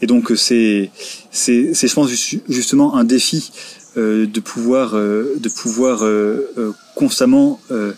Et 0.00 0.06
donc 0.06 0.32
c'est 0.36 0.90
c'est 1.30 1.74
je 1.74 1.94
pense 1.94 2.10
justement 2.48 2.96
un 2.96 3.04
défi 3.04 3.50
euh, 3.96 4.26
de 4.26 4.40
pouvoir 4.40 4.94
euh, 4.94 5.34
de 5.38 5.48
pouvoir 5.48 6.04
euh, 6.04 6.50
euh 6.58 6.72
constamment 6.94 7.60
euh, 7.70 7.92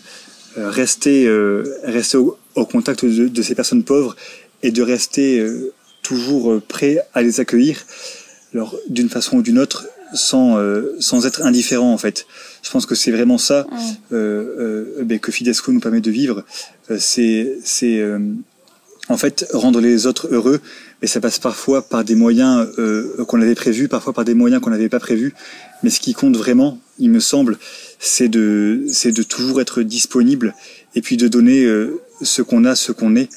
rester 0.55 1.27
rester 1.83 2.17
au, 2.17 2.37
au 2.55 2.65
contact 2.65 3.03
de, 3.03 3.27
de, 3.27 3.41
ces 3.41 3.55
personnes 3.55 3.83
pauvres 3.83 4.15
et 4.61 4.69
de 4.69 4.83
rester 4.83 5.43
toujours 6.03 6.61
prêt 6.67 6.99
à 7.15 7.23
les 7.23 7.39
accueillir 7.39 7.77
alors 8.53 8.75
d'une 8.89 9.09
façon 9.09 9.37
ou 9.37 9.41
d'une 9.41 9.57
autre 9.57 9.87
sans 10.13 10.57
sans 10.99 11.25
être 11.25 11.41
indifférent 11.43 11.93
en 11.93 11.97
fait. 11.97 12.25
Je 12.63 12.69
pense 12.69 12.85
que 12.85 12.95
c'est 12.95 13.11
vraiment 13.11 13.37
ça 13.37 13.67
ben, 14.11 15.19
que 15.19 15.31
Fidesco 15.31 15.71
nous 15.71 15.79
permet 15.79 16.01
de 16.01 16.11
vivre. 16.11 16.43
C'est 16.97 17.57
c'est 17.63 18.03
en 19.09 19.17
fait 19.17 19.45
rendre 19.53 19.81
les 19.81 20.07
autres 20.07 20.27
heureux 20.31 20.61
et 21.01 21.07
ça 21.07 21.19
passe 21.19 21.39
parfois 21.39 21.81
par 21.81 22.03
des 22.03 22.15
moyens 22.15 22.67
euh, 22.77 23.25
qu'on 23.25 23.41
avait 23.41 23.55
prévus, 23.55 23.87
parfois 23.87 24.13
par 24.13 24.23
des 24.23 24.33
moyens 24.33 24.61
qu'on 24.61 24.69
n'avait 24.69 24.89
pas 24.89 24.99
prévus. 24.99 25.33
Mais 25.83 25.89
ce 25.89 25.99
qui 25.99 26.13
compte 26.13 26.37
vraiment, 26.37 26.79
il 26.99 27.09
me 27.09 27.19
semble, 27.19 27.57
c'est 27.99 28.27
de, 28.27 28.83
c'est 28.87 29.11
de 29.11 29.23
toujours 29.23 29.61
être 29.61 29.81
disponible 29.81 30.53
et 30.95 31.01
puis 31.01 31.17
de 31.17 31.27
donner 31.27 31.63
euh, 31.63 31.99
ce 32.21 32.41
qu'on 32.41 32.65
a, 32.65 32.75
ce 32.75 32.91
qu'on 32.91 33.15
est, 33.15 33.29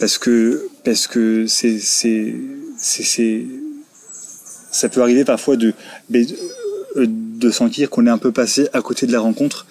parce 0.00 0.18
que, 0.18 0.68
parce 0.84 1.06
que 1.06 1.46
c'est, 1.46 1.78
c'est, 1.78 2.34
c'est, 2.76 3.46
ça 4.74 4.88
peut 4.88 5.00
arriver 5.00 5.24
parfois 5.24 5.56
de, 5.56 5.72
de 6.10 7.50
sentir 7.50 7.90
qu'on 7.90 8.06
est 8.06 8.10
un 8.10 8.18
peu 8.18 8.32
passé 8.32 8.68
à 8.72 8.82
côté 8.82 9.06
de 9.06 9.12
la 9.12 9.20
rencontre, 9.20 9.66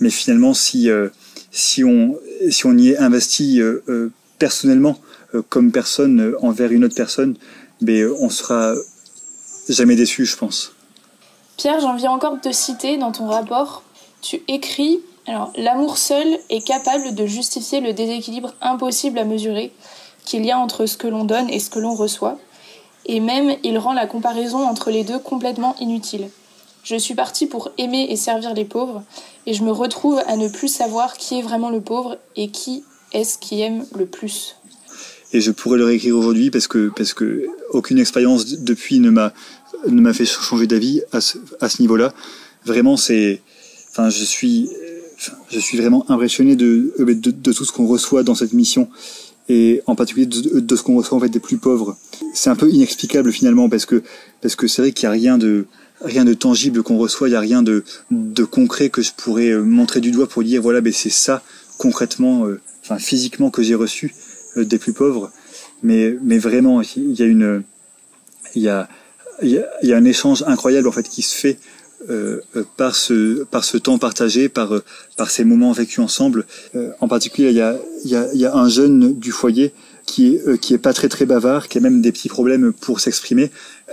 mais 0.00 0.10
finalement, 0.10 0.54
si, 0.54 0.90
euh, 0.90 1.08
si 1.50 1.84
on, 1.84 2.16
si 2.50 2.66
on 2.66 2.76
y 2.76 2.90
est 2.90 2.98
investi 2.98 3.60
personnellement, 4.38 4.98
euh, 5.34 5.42
comme 5.48 5.72
personne 5.72 6.20
euh, 6.20 6.36
envers 6.42 6.72
une 6.72 6.84
autre 6.84 6.94
personne, 6.94 7.36
mais 7.80 8.04
on 8.04 8.28
sera 8.28 8.74
jamais 9.68 9.96
déçu, 9.96 10.26
je 10.26 10.36
pense. 10.36 10.72
Pierre, 11.56 11.80
j'en 11.80 11.96
viens 11.96 12.10
encore 12.10 12.36
de 12.36 12.40
te 12.40 12.52
citer 12.52 12.98
dans 12.98 13.12
ton 13.12 13.26
rapport. 13.28 13.82
Tu 14.20 14.42
écris 14.48 15.00
alors, 15.28 15.52
l'amour 15.56 15.98
seul 15.98 16.26
est 16.50 16.66
capable 16.66 17.14
de 17.14 17.26
justifier 17.26 17.80
le 17.80 17.92
déséquilibre 17.92 18.54
impossible 18.60 19.20
à 19.20 19.24
mesurer 19.24 19.72
qu'il 20.24 20.44
y 20.44 20.50
a 20.50 20.58
entre 20.58 20.86
ce 20.86 20.96
que 20.96 21.06
l'on 21.06 21.24
donne 21.24 21.48
et 21.48 21.60
ce 21.60 21.70
que 21.70 21.78
l'on 21.78 21.94
reçoit. 21.94 22.38
Et 23.06 23.20
même, 23.20 23.56
il 23.62 23.78
rend 23.78 23.92
la 23.92 24.06
comparaison 24.06 24.66
entre 24.66 24.90
les 24.90 25.04
deux 25.04 25.18
complètement 25.18 25.76
inutile. 25.80 26.28
Je 26.84 26.96
suis 26.96 27.14
partie 27.14 27.46
pour 27.46 27.70
aimer 27.78 28.06
et 28.10 28.16
servir 28.16 28.54
les 28.54 28.64
pauvres, 28.64 29.02
et 29.46 29.54
je 29.54 29.62
me 29.62 29.70
retrouve 29.70 30.20
à 30.26 30.36
ne 30.36 30.48
plus 30.48 30.68
savoir 30.68 31.16
qui 31.16 31.38
est 31.38 31.42
vraiment 31.42 31.70
le 31.70 31.80
pauvre 31.80 32.18
et 32.36 32.48
qui 32.48 32.84
est-ce 33.12 33.38
qui 33.38 33.60
aime 33.60 33.84
le 33.96 34.06
plus 34.06 34.56
et 35.34 35.40
je 35.40 35.50
pourrais 35.50 35.78
le 35.78 35.86
réécrire 35.86 36.14
aujourd'hui 36.14 36.50
parce 36.50 36.68
que 36.68 36.92
parce 36.94 37.14
que 37.14 37.46
aucune 37.70 37.98
expérience 37.98 38.46
depuis 38.58 39.00
ne 39.00 39.08
m'a 39.08 39.32
ne 39.88 40.00
m'a 40.00 40.12
fait 40.12 40.24
changer 40.24 40.66
d'avis 40.66 41.02
à 41.12 41.20
ce, 41.20 41.38
à 41.60 41.68
ce 41.68 41.80
niveau-là. 41.82 42.12
Vraiment, 42.64 42.96
c'est, 42.96 43.42
enfin, 43.90 44.10
je 44.10 44.24
suis, 44.24 44.68
je 45.50 45.58
suis 45.58 45.78
vraiment 45.78 46.08
impressionné 46.10 46.56
de, 46.56 46.94
de, 46.98 47.30
de 47.30 47.52
tout 47.52 47.64
ce 47.64 47.72
qu'on 47.72 47.86
reçoit 47.86 48.22
dans 48.22 48.34
cette 48.34 48.52
mission 48.52 48.88
et 49.48 49.82
en 49.86 49.94
particulier 49.94 50.26
de, 50.26 50.76
ce 50.76 50.82
qu'on 50.82 50.96
reçoit 50.96 51.18
en 51.18 51.20
fait 51.20 51.28
des 51.28 51.40
plus 51.40 51.58
pauvres. 51.58 51.96
C'est 52.34 52.50
un 52.50 52.56
peu 52.56 52.70
inexplicable 52.70 53.32
finalement 53.32 53.68
parce 53.68 53.86
que 53.86 54.02
parce 54.40 54.56
que 54.56 54.66
c'est 54.66 54.82
vrai 54.82 54.92
qu'il 54.92 55.04
y 55.04 55.06
a 55.06 55.10
rien 55.10 55.38
de 55.38 55.66
rien 56.00 56.24
de 56.24 56.34
tangible 56.34 56.82
qu'on 56.82 56.98
reçoit, 56.98 57.28
il 57.28 57.32
y 57.32 57.36
a 57.36 57.40
rien 57.40 57.62
de 57.62 57.84
de 58.10 58.44
concret 58.44 58.88
que 58.88 59.02
je 59.02 59.12
pourrais 59.16 59.54
montrer 59.54 60.00
du 60.00 60.10
doigt 60.10 60.28
pour 60.28 60.42
dire 60.42 60.62
voilà, 60.62 60.80
ben 60.80 60.92
c'est 60.92 61.10
ça 61.10 61.42
concrètement, 61.78 62.46
euh, 62.46 62.60
enfin 62.82 62.98
physiquement 62.98 63.50
que 63.50 63.62
j'ai 63.62 63.74
reçu. 63.74 64.14
Euh, 64.56 64.64
des 64.64 64.78
plus 64.78 64.92
pauvres. 64.92 65.30
Mais, 65.82 66.16
mais 66.22 66.38
vraiment, 66.38 66.82
il 66.82 67.12
y 67.12 67.22
a 67.22 67.26
une, 67.26 67.62
il 68.54 68.62
y 68.62 68.68
a, 68.68 68.88
il 69.42 69.50
y 69.82 69.92
a, 69.92 69.96
un 69.96 70.04
échange 70.04 70.44
incroyable 70.46 70.86
en 70.86 70.92
fait 70.92 71.08
qui 71.08 71.22
se 71.22 71.34
fait 71.34 71.58
euh, 72.10 72.40
euh, 72.56 72.64
par 72.76 72.96
ce 72.96 73.44
par 73.44 73.64
ce 73.64 73.76
temps 73.76 73.98
partagé, 73.98 74.48
par 74.48 74.72
par 75.16 75.30
ces 75.30 75.44
moments 75.44 75.72
vécus 75.72 76.00
ensemble. 76.00 76.46
en 77.00 77.08
particulier, 77.08 77.50
il 77.50 77.56
y 77.56 77.60
a, 77.60 77.76
il 78.04 78.10
y, 78.10 78.16
a, 78.16 78.26
il 78.32 78.40
y 78.40 78.46
a 78.46 78.54
un 78.54 78.68
jeune 78.68 79.14
du 79.14 79.30
foyer 79.30 79.72
qui 80.06 80.34
est 80.34 80.58
qui 80.60 80.74
est 80.74 80.78
pas 80.78 80.92
très 80.92 81.08
très 81.08 81.26
bavard, 81.26 81.68
qui 81.68 81.78
a 81.78 81.80
même 81.80 82.02
des 82.02 82.12
petits 82.12 82.28
problèmes 82.28 82.72
pour 82.72 83.00
s'exprimer, 83.00 83.50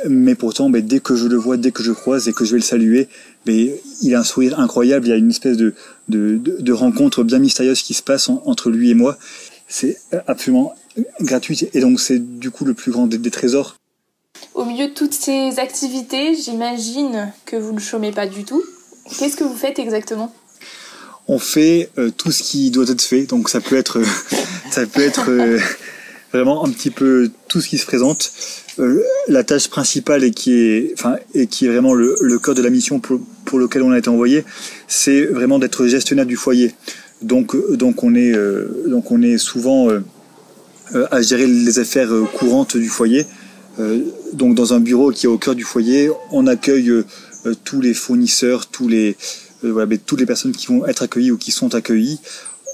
mais 0.07 0.35
pourtant, 0.35 0.69
ben, 0.69 0.85
dès 0.85 0.99
que 0.99 1.15
je 1.15 1.27
le 1.27 1.37
vois, 1.37 1.57
dès 1.57 1.71
que 1.71 1.83
je 1.83 1.91
croise 1.91 2.27
et 2.27 2.33
que 2.33 2.45
je 2.45 2.51
vais 2.51 2.57
le 2.57 2.63
saluer, 2.63 3.07
ben, 3.45 3.69
il 4.01 4.15
a 4.15 4.19
un 4.19 4.23
sourire 4.23 4.59
incroyable. 4.59 5.07
Il 5.07 5.09
y 5.09 5.13
a 5.13 5.17
une 5.17 5.29
espèce 5.29 5.57
de 5.57 5.73
de, 6.07 6.37
de, 6.37 6.73
rencontre 6.73 7.23
bien 7.23 7.39
mystérieuse 7.39 7.83
qui 7.83 7.93
se 7.93 8.01
passe 8.01 8.29
entre 8.29 8.71
lui 8.71 8.89
et 8.89 8.95
moi 8.95 9.19
c'est 9.69 9.97
absolument 10.27 10.73
gratuit 11.21 11.69
et 11.73 11.79
donc 11.79 11.99
c'est 12.01 12.19
du 12.39 12.51
coup 12.51 12.65
le 12.65 12.73
plus 12.73 12.91
grand 12.91 13.07
des, 13.07 13.31
trésors. 13.31 13.75
Au 14.59 14.65
milieu 14.65 14.87
de 14.87 14.93
toutes 14.93 15.13
ces 15.13 15.57
activités, 15.57 16.35
j'imagine 16.35 17.31
que 17.45 17.55
vous 17.55 17.71
ne 17.71 17.79
chômez 17.79 18.11
pas 18.11 18.27
du 18.27 18.43
tout. 18.43 18.61
Qu'est-ce 19.17 19.37
que 19.37 19.45
vous 19.45 19.55
faites 19.55 19.79
exactement? 19.79 20.35
On 21.29 21.39
fait 21.39 21.89
euh, 21.97 22.09
tout 22.09 22.33
ce 22.33 22.43
qui 22.43 22.69
doit 22.69 22.89
être 22.89 23.01
fait, 23.01 23.21
donc 23.21 23.47
ça 23.47 23.61
peut 23.61 23.77
être, 23.77 24.01
ça 24.69 24.85
peut 24.85 24.99
être, 24.99 25.29
euh, 25.29 25.59
vraiment 26.33 26.65
un 26.65 26.71
petit 26.71 26.89
peu 26.89 27.31
tout 27.47 27.61
ce 27.61 27.69
qui 27.69 27.77
se 27.77 27.85
présente. 27.85 28.33
Euh, 28.79 29.01
la 29.29 29.45
tâche 29.45 29.69
principale 29.69 30.25
et 30.25 30.31
qui 30.31 30.51
est, 30.51 30.93
et 31.33 31.47
qui 31.47 31.65
est 31.65 31.69
vraiment 31.69 31.93
le, 31.93 32.37
cœur 32.39 32.53
de 32.53 32.61
la 32.61 32.69
mission 32.69 32.99
pour, 32.99 33.21
pour 33.45 33.59
lequel 33.59 33.81
on 33.81 33.91
a 33.91 33.97
été 33.97 34.09
envoyé, 34.09 34.43
c'est 34.89 35.23
vraiment 35.23 35.57
d'être 35.57 35.87
gestionnaire 35.87 36.25
du 36.25 36.35
foyer. 36.35 36.75
Donc, 37.21 37.55
on 38.03 38.13
est, 38.13 39.37
souvent 39.37 39.87
à 40.93 41.21
gérer 41.21 41.47
les 41.47 41.79
affaires 41.79 42.09
courantes 42.37 42.75
du 42.75 42.89
foyer. 42.89 43.25
Donc 44.33 44.55
dans 44.55 44.73
un 44.73 44.79
bureau 44.79 45.11
qui 45.11 45.25
est 45.25 45.29
au 45.29 45.37
cœur 45.37 45.55
du 45.55 45.63
foyer, 45.63 46.09
on 46.31 46.47
accueille 46.47 46.91
tous 47.63 47.81
les 47.81 47.93
fournisseurs, 47.93 48.67
tous 48.67 48.87
les, 48.87 49.15
voilà, 49.63 49.97
toutes 50.05 50.19
les 50.19 50.25
personnes 50.25 50.51
qui 50.51 50.67
vont 50.67 50.85
être 50.85 51.03
accueillies 51.03 51.31
ou 51.31 51.37
qui 51.37 51.51
sont 51.51 51.75
accueillies 51.75 52.19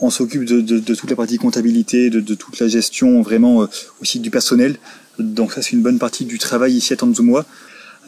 on 0.01 0.09
s'occupe 0.09 0.45
de, 0.45 0.79
toute 0.79 1.09
la 1.09 1.15
partie 1.15 1.37
comptabilité, 1.37 2.09
de, 2.09 2.35
toute 2.35 2.59
la 2.59 2.67
gestion, 2.67 3.21
vraiment 3.21 3.67
aussi 4.01 4.19
du 4.19 4.29
personnel. 4.29 4.77
Donc 5.19 5.53
ça 5.53 5.61
c'est 5.61 5.71
une 5.71 5.81
bonne 5.81 5.99
partie 5.99 6.25
du 6.25 6.37
travail 6.37 6.73
ici 6.73 6.93
à 6.93 6.97
Tanzumwa, 6.97 7.45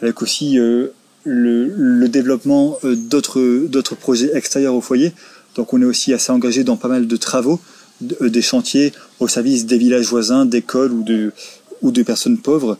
avec 0.02 0.20
aussi 0.22 0.58
euh, 0.58 0.88
le, 1.24 1.72
le, 1.74 2.08
développement 2.08 2.78
euh, 2.84 2.94
d'autres 2.94 3.94
projets 3.94 4.30
extérieurs 4.34 4.74
au 4.74 4.80
foyer. 4.80 5.12
Donc 5.54 5.72
on 5.72 5.80
est 5.80 5.86
aussi 5.86 6.12
assez 6.12 6.30
engagé 6.30 6.64
dans 6.64 6.76
pas 6.76 6.88
mal 6.88 7.06
de 7.06 7.16
travaux, 7.16 7.60
euh, 8.20 8.28
des 8.28 8.42
chantiers 8.42 8.92
au 9.20 9.28
service 9.28 9.66
des 9.66 9.78
villages 9.78 10.06
voisins, 10.06 10.44
d'écoles 10.44 10.92
ou 10.92 11.02
de 11.02 11.32
ou 11.80 11.92
de 11.92 12.02
personnes 12.02 12.38
pauvres. 12.38 12.76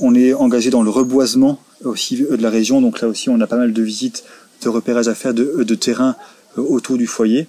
On 0.00 0.14
est 0.14 0.34
engagé 0.34 0.70
dans 0.70 0.82
le 0.82 0.90
reboisement 0.90 1.62
aussi 1.84 2.16
de 2.16 2.42
la 2.42 2.50
région. 2.50 2.80
Donc 2.80 3.00
là 3.00 3.08
aussi 3.08 3.28
on 3.28 3.40
a 3.40 3.46
pas 3.46 3.56
mal 3.56 3.72
de 3.72 3.82
visites, 3.82 4.24
de 4.62 4.68
repérages 4.68 5.08
à 5.08 5.14
faire 5.14 5.34
de, 5.34 5.62
de 5.62 5.74
terrain 5.74 6.16
autour 6.56 6.98
du 6.98 7.06
foyer. 7.06 7.46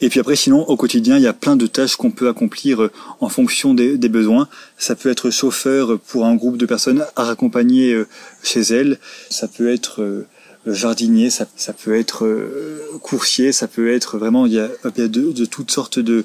Et 0.00 0.08
puis 0.08 0.20
après, 0.20 0.36
sinon, 0.36 0.62
au 0.68 0.76
quotidien, 0.76 1.16
il 1.16 1.22
y 1.22 1.26
a 1.26 1.32
plein 1.32 1.56
de 1.56 1.66
tâches 1.66 1.96
qu'on 1.96 2.10
peut 2.10 2.28
accomplir 2.28 2.82
euh, 2.82 2.90
en 3.20 3.28
fonction 3.28 3.74
des, 3.74 3.96
besoins. 4.08 4.48
Ça 4.78 4.94
peut 4.94 5.10
être 5.10 5.30
chauffeur 5.30 5.98
pour 5.98 6.24
un 6.24 6.34
groupe 6.34 6.56
de 6.56 6.66
personnes 6.66 7.04
à 7.16 7.24
raccompagner 7.24 7.92
euh, 7.92 8.06
chez 8.42 8.60
elles. 8.60 8.98
Ça 9.30 9.48
peut 9.48 9.70
être 9.70 10.02
euh, 10.02 10.26
jardinier, 10.66 11.30
ça, 11.30 11.46
peut 11.72 11.94
être 11.94 12.26
coursier, 13.00 13.52
ça 13.52 13.68
peut 13.68 13.90
être 13.90 14.18
vraiment, 14.18 14.44
il 14.44 14.52
y 14.52 14.58
a, 14.58 14.68
de, 14.84 15.44
toutes 15.46 15.70
sortes 15.70 15.98
de 15.98 16.24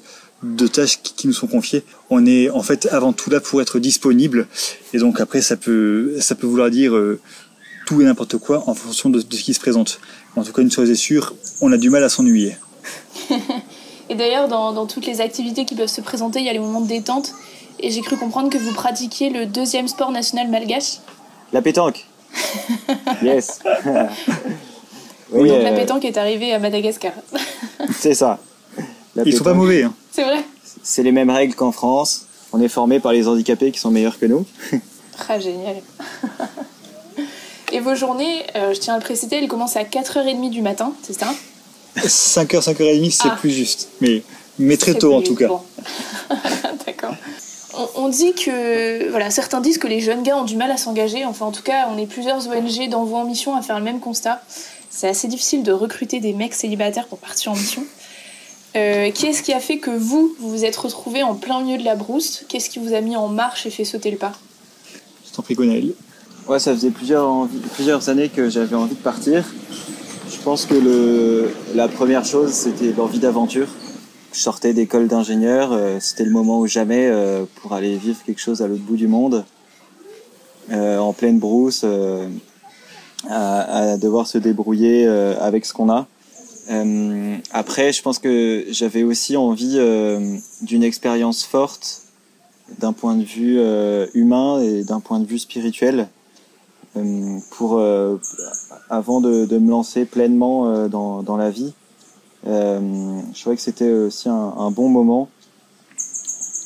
tâches 0.68 1.02
qui, 1.02 1.28
nous 1.28 1.34
sont 1.34 1.48
confiées. 1.48 1.84
On 2.16 2.26
est 2.28 2.50
en 2.50 2.62
fait 2.62 2.88
avant 2.92 3.12
tout 3.12 3.30
là 3.32 3.40
pour 3.40 3.62
être 3.62 3.80
disponible. 3.80 4.48
Et 4.94 5.00
donc 5.00 5.20
après, 5.20 5.42
ça 5.42 5.58
peut, 5.58 6.16
ça 6.20 6.36
peut 6.36 6.46
vouloir 6.46 6.70
dire 6.70 6.94
tout 7.88 8.02
et 8.02 8.06
n'importe 8.06 8.38
quoi 8.38 8.64
en 8.68 8.74
fonction 8.76 9.10
de, 9.10 9.22
de 9.22 9.36
ce 9.36 9.44
qui 9.44 9.54
se 9.54 9.60
présente. 9.60 10.00
En 10.36 10.44
tout 10.44 10.52
cas, 10.52 10.62
une 10.62 10.72
chose 10.72 10.90
est 10.90 10.96
sûre, 10.96 11.36
on 11.62 11.72
a 11.72 11.78
du 11.78 11.90
mal 11.90 12.04
à 12.04 12.10
s'ennuyer. 12.10 12.58
et 14.10 14.16
d'ailleurs, 14.16 14.48
dans, 14.48 14.86
toutes 14.86 15.06
les 15.06 15.22
activités 15.22 15.66
qui 15.66 15.76
peuvent 15.76 15.88
se 15.88 16.02
présenter, 16.02 16.40
il 16.40 16.46
y 16.46 16.50
a 16.50 16.54
les 16.54 16.60
moments 16.60 16.82
de 16.82 16.88
détente. 16.88 17.34
Et 17.80 17.92
j'ai 17.92 18.02
cru 18.02 18.18
comprendre 18.18 18.50
que 18.50 18.58
vous 18.58 18.74
pratiquiez 18.74 19.30
le 19.30 19.46
deuxième 19.46 19.88
sport 19.88 20.12
national 20.12 20.50
malgache. 20.50 21.00
La 21.52 21.62
pétanque. 21.62 22.06
yes. 23.22 23.60
oui, 25.32 25.50
donc 25.50 25.64
la 25.64 25.72
euh, 25.72 25.76
pétanque 25.76 26.06
est 26.06 26.18
arrivée 26.18 26.54
à 26.54 26.60
Madagascar. 26.60 27.12
c'est 27.96 28.16
ça. 28.16 28.40
Ils 29.26 29.36
sont 29.36 29.44
pas 29.44 29.54
mauvais. 29.54 29.84
Hein. 29.84 29.94
C'est 30.12 30.24
vrai. 30.24 30.44
C'est 30.82 31.04
les 31.04 31.12
mêmes 31.12 31.30
règles 31.30 31.56
qu'en 31.56 31.72
France. 31.72 32.26
On 32.52 32.62
est 32.62 32.70
formé 32.70 33.00
par 33.00 33.14
les 33.14 33.28
handicapés 33.28 33.72
qui 33.72 33.80
sont 33.80 33.92
meilleurs 33.92 34.20
que 34.20 34.26
nous. 34.26 34.46
Très 35.18 35.42
génial. 35.42 35.78
Et 37.72 37.80
vos 37.80 37.96
journées, 37.96 38.44
euh, 38.56 38.74
je 38.74 38.80
tiens 38.80 38.94
à 38.94 38.98
le 38.98 39.04
préciser, 39.04 39.38
elles 39.38 39.48
commencent 39.48 39.76
à 39.76 39.84
4h30 39.84 40.52
du 40.52 40.62
matin, 40.62 40.94
c'est 41.02 41.20
ça? 41.20 41.34
5h, 41.98 42.62
5h30, 42.62 43.12
c'est 43.12 43.30
ah. 43.30 43.38
plus 43.40 43.50
juste. 43.50 43.90
Mais, 44.02 44.22
mais 44.60 44.78
très 44.78 44.94
tôt 44.94 45.16
en 45.16 45.22
tout 45.22 45.34
cas. 45.34 45.50
D'accord. 46.86 47.16
On, 47.96 48.08
dit 48.10 48.34
que, 48.34 49.10
voilà, 49.10 49.32
certains 49.32 49.60
disent 49.60 49.80
que 49.80 49.88
les 49.88 50.00
jeunes 50.00 50.22
gars 50.22 50.38
ont 50.38 50.44
du 50.44 50.56
mal 50.56 50.70
à 50.70 50.78
s'engager. 50.78 51.26
Enfin, 51.26 51.48
en 51.48 51.52
tout 51.52 51.64
cas, 51.64 51.88
on 51.92 51.98
est 51.98 52.06
plusieurs 52.06 52.48
ONG 52.48 52.88
d'envoi 52.90 53.22
en 53.22 53.26
mission 53.26 53.56
à 53.56 53.64
faire 53.64 53.80
le 53.80 53.84
même 53.84 54.00
constat. 54.00 54.44
C'est 54.92 55.08
assez 55.08 55.28
difficile 55.28 55.64
de 55.64 55.72
recruter 55.72 56.20
des 56.20 56.34
mecs 56.34 56.54
célibataires 56.54 57.08
pour 57.08 57.18
partir 57.18 57.52
en 57.52 57.56
mission. 57.56 57.84
Euh, 58.76 59.12
Qu'est-ce 59.14 59.44
qui 59.44 59.54
a 59.54 59.60
fait 59.60 59.78
que 59.78 59.92
vous, 59.92 60.36
vous 60.40 60.50
vous 60.50 60.66
êtes 60.66 60.76
retrouvé 60.76 61.24
en 61.24 61.36
plein 61.36 61.62
milieu 61.62 61.78
de 61.78 61.86
la 61.86 61.96
brousse? 61.96 62.46
Qu'est-ce 62.48 62.70
qui 62.70 62.80
vous 62.80 62.94
a 62.94 63.02
mis 63.02 63.16
en 63.16 63.28
marche 63.28 63.66
et 63.66 63.70
fait 63.70 63.86
sauter 63.86 64.12
le 64.12 64.18
pas? 64.18 64.34
Je 65.28 65.36
t'en 65.36 65.44
prie, 65.44 65.56
Gonel. 65.56 65.94
Ouais, 66.48 66.60
ça 66.60 66.74
faisait 66.74 66.90
plusieurs, 66.90 67.48
plusieurs 67.74 68.10
années 68.10 68.30
que 68.30 68.50
j'avais 68.50 68.76
envie 68.76 68.96
de 68.96 69.02
partir. 69.02 69.46
Je 70.30 70.38
pense 70.44 70.66
que 70.66 70.74
le, 70.74 71.52
la 71.76 71.88
première 71.88 72.26
chose, 72.26 72.52
c'était 72.52 72.92
l'envie 72.92 73.20
d'aventure. 73.20 73.68
Je 74.34 74.40
sortais 74.40 74.74
d'école 74.74 75.08
d'ingénieur, 75.08 75.72
euh, 75.74 76.00
c'était 76.00 76.26
le 76.26 76.32
moment 76.32 76.60
ou 76.60 76.66
jamais 76.66 77.08
euh, 77.08 77.46
pour 77.62 77.74
aller 77.74 77.96
vivre 77.96 78.18
quelque 78.26 78.42
chose 78.42 78.64
à 78.64 78.68
l'autre 78.68 78.82
bout 78.82 78.96
du 78.96 79.08
monde, 79.08 79.46
euh, 80.72 80.98
en 80.98 81.14
pleine 81.14 81.38
brousse, 81.38 81.86
à, 83.30 83.98
devoir 83.98 84.26
se 84.26 84.40
débrouiller 84.40 85.08
avec 85.08 85.66
ce 85.66 85.74
qu'on 85.74 85.90
a. 85.90 86.08
après, 87.52 87.92
je 87.92 88.02
pense 88.02 88.20
que 88.20 88.66
j'avais 88.70 89.04
aussi 89.04 89.36
envie 89.36 89.78
d'une 90.62 90.84
expérience 90.84 91.44
forte 91.44 92.04
d'un 92.80 92.94
point 92.94 93.16
de 93.16 93.24
vue 93.24 93.60
humain 94.14 94.62
et 94.62 94.84
d'un 94.84 95.00
point 95.00 95.20
de 95.20 95.26
vue 95.26 95.40
spirituel 95.40 96.08
pour 97.52 97.82
avant 98.90 99.22
de, 99.22 99.46
de, 99.46 99.58
me 99.58 99.72
lancer 99.72 100.06
pleinement 100.06 100.68
euh, 100.68 100.88
dans, 100.88 101.24
dans 101.24 101.38
la 101.38 101.50
vie. 101.50 101.74
Euh, 102.46 102.80
je 103.34 103.40
trouvais 103.40 103.56
que 103.56 103.62
c'était 103.62 103.92
aussi 103.92 104.30
un, 104.30 104.54
un, 104.58 104.72
bon 104.72 104.90
moment 104.90 105.30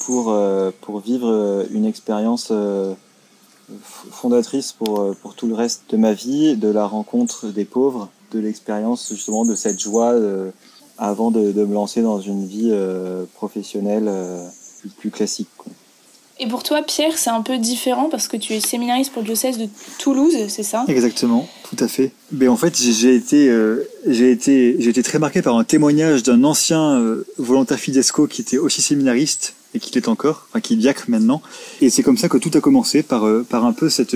pour, 0.06 0.32
euh, 0.32 0.72
pour 0.82 1.00
vivre 1.00 1.66
une 1.72 1.86
expérience 1.86 2.51
fondatrice 4.12 4.72
pour, 4.72 5.16
pour 5.22 5.36
tout 5.36 5.48
le 5.48 5.54
reste 5.54 5.84
de 5.89 5.98
ma 5.98 6.13
vie, 6.13 6.56
de 6.56 6.70
la 6.70 6.86
rencontre 6.86 7.48
des 7.48 7.66
pauvres, 7.66 8.10
de 8.31 8.39
l'expérience 8.39 9.10
justement 9.10 9.46
de 9.46 9.55
cette 9.55 9.79
joie 9.79 10.15
avant 10.98 11.31
de, 11.31 11.51
de, 11.51 11.65
me 11.65 11.74
lancer 11.74 12.01
dans 12.01 12.19
une 12.19 12.46
vie 12.46 12.74
professionnelle 13.36 14.12
plus, 14.79 14.89
plus 14.89 15.12
classique. 15.12 15.50
Quoi. 15.57 15.72
Et 16.39 16.48
pour 16.48 16.62
toi, 16.62 16.84
Pierre, 16.84 17.17
c'est 17.17 17.31
un 17.31 17.41
peu 17.41 17.57
différent 17.57 18.10
parce 18.10 18.27
que 18.27 18.38
tu 18.38 18.53
es 18.53 18.60
séminariste 18.60 19.12
pour 19.12 19.24
le 19.24 19.27
diocèse 19.27 19.57
de 19.57 19.67
Toulouse, 19.98 20.36
c'est 20.50 20.63
ça? 20.63 20.86
Exactement, 20.88 21.50
tout 21.67 21.84
à 21.84 21.88
fait. 21.88 22.12
Mais 22.31 22.48
en 22.48 22.57
fait, 22.57 22.79
j'ai 22.79 23.15
été, 23.15 23.50
euh, 23.50 23.89
j'ai 24.05 24.31
été, 24.31 24.75
j'ai 24.79 24.89
été 24.91 25.01
très 25.01 25.17
marqué 25.17 25.41
par 25.41 25.57
un 25.57 25.63
témoignage 25.63 26.22
d'un 26.22 26.43
ancien 26.43 27.00
euh, 27.00 27.25
volontaire 27.38 27.79
Fidesco 27.79 28.27
qui 28.27 28.41
était 28.41 28.60
aussi 28.60 28.84
séminariste 28.84 29.55
et 29.74 29.79
qui 29.79 29.91
l'est 29.96 30.07
encore, 30.07 30.46
enfin 30.50 30.62
qui 30.62 30.77
diacre 30.77 31.05
maintenant. 31.07 31.41
Et 31.81 31.89
c'est 31.89 32.03
comme 32.03 32.17
ça 32.17 32.29
que 32.29 32.38
tout 32.38 32.51
a 32.53 32.62
commencé 32.62 33.01
par, 33.01 33.25
euh, 33.25 33.43
par 33.48 33.65
un 33.65 33.74
peu 33.74 33.89
cette, 33.89 34.15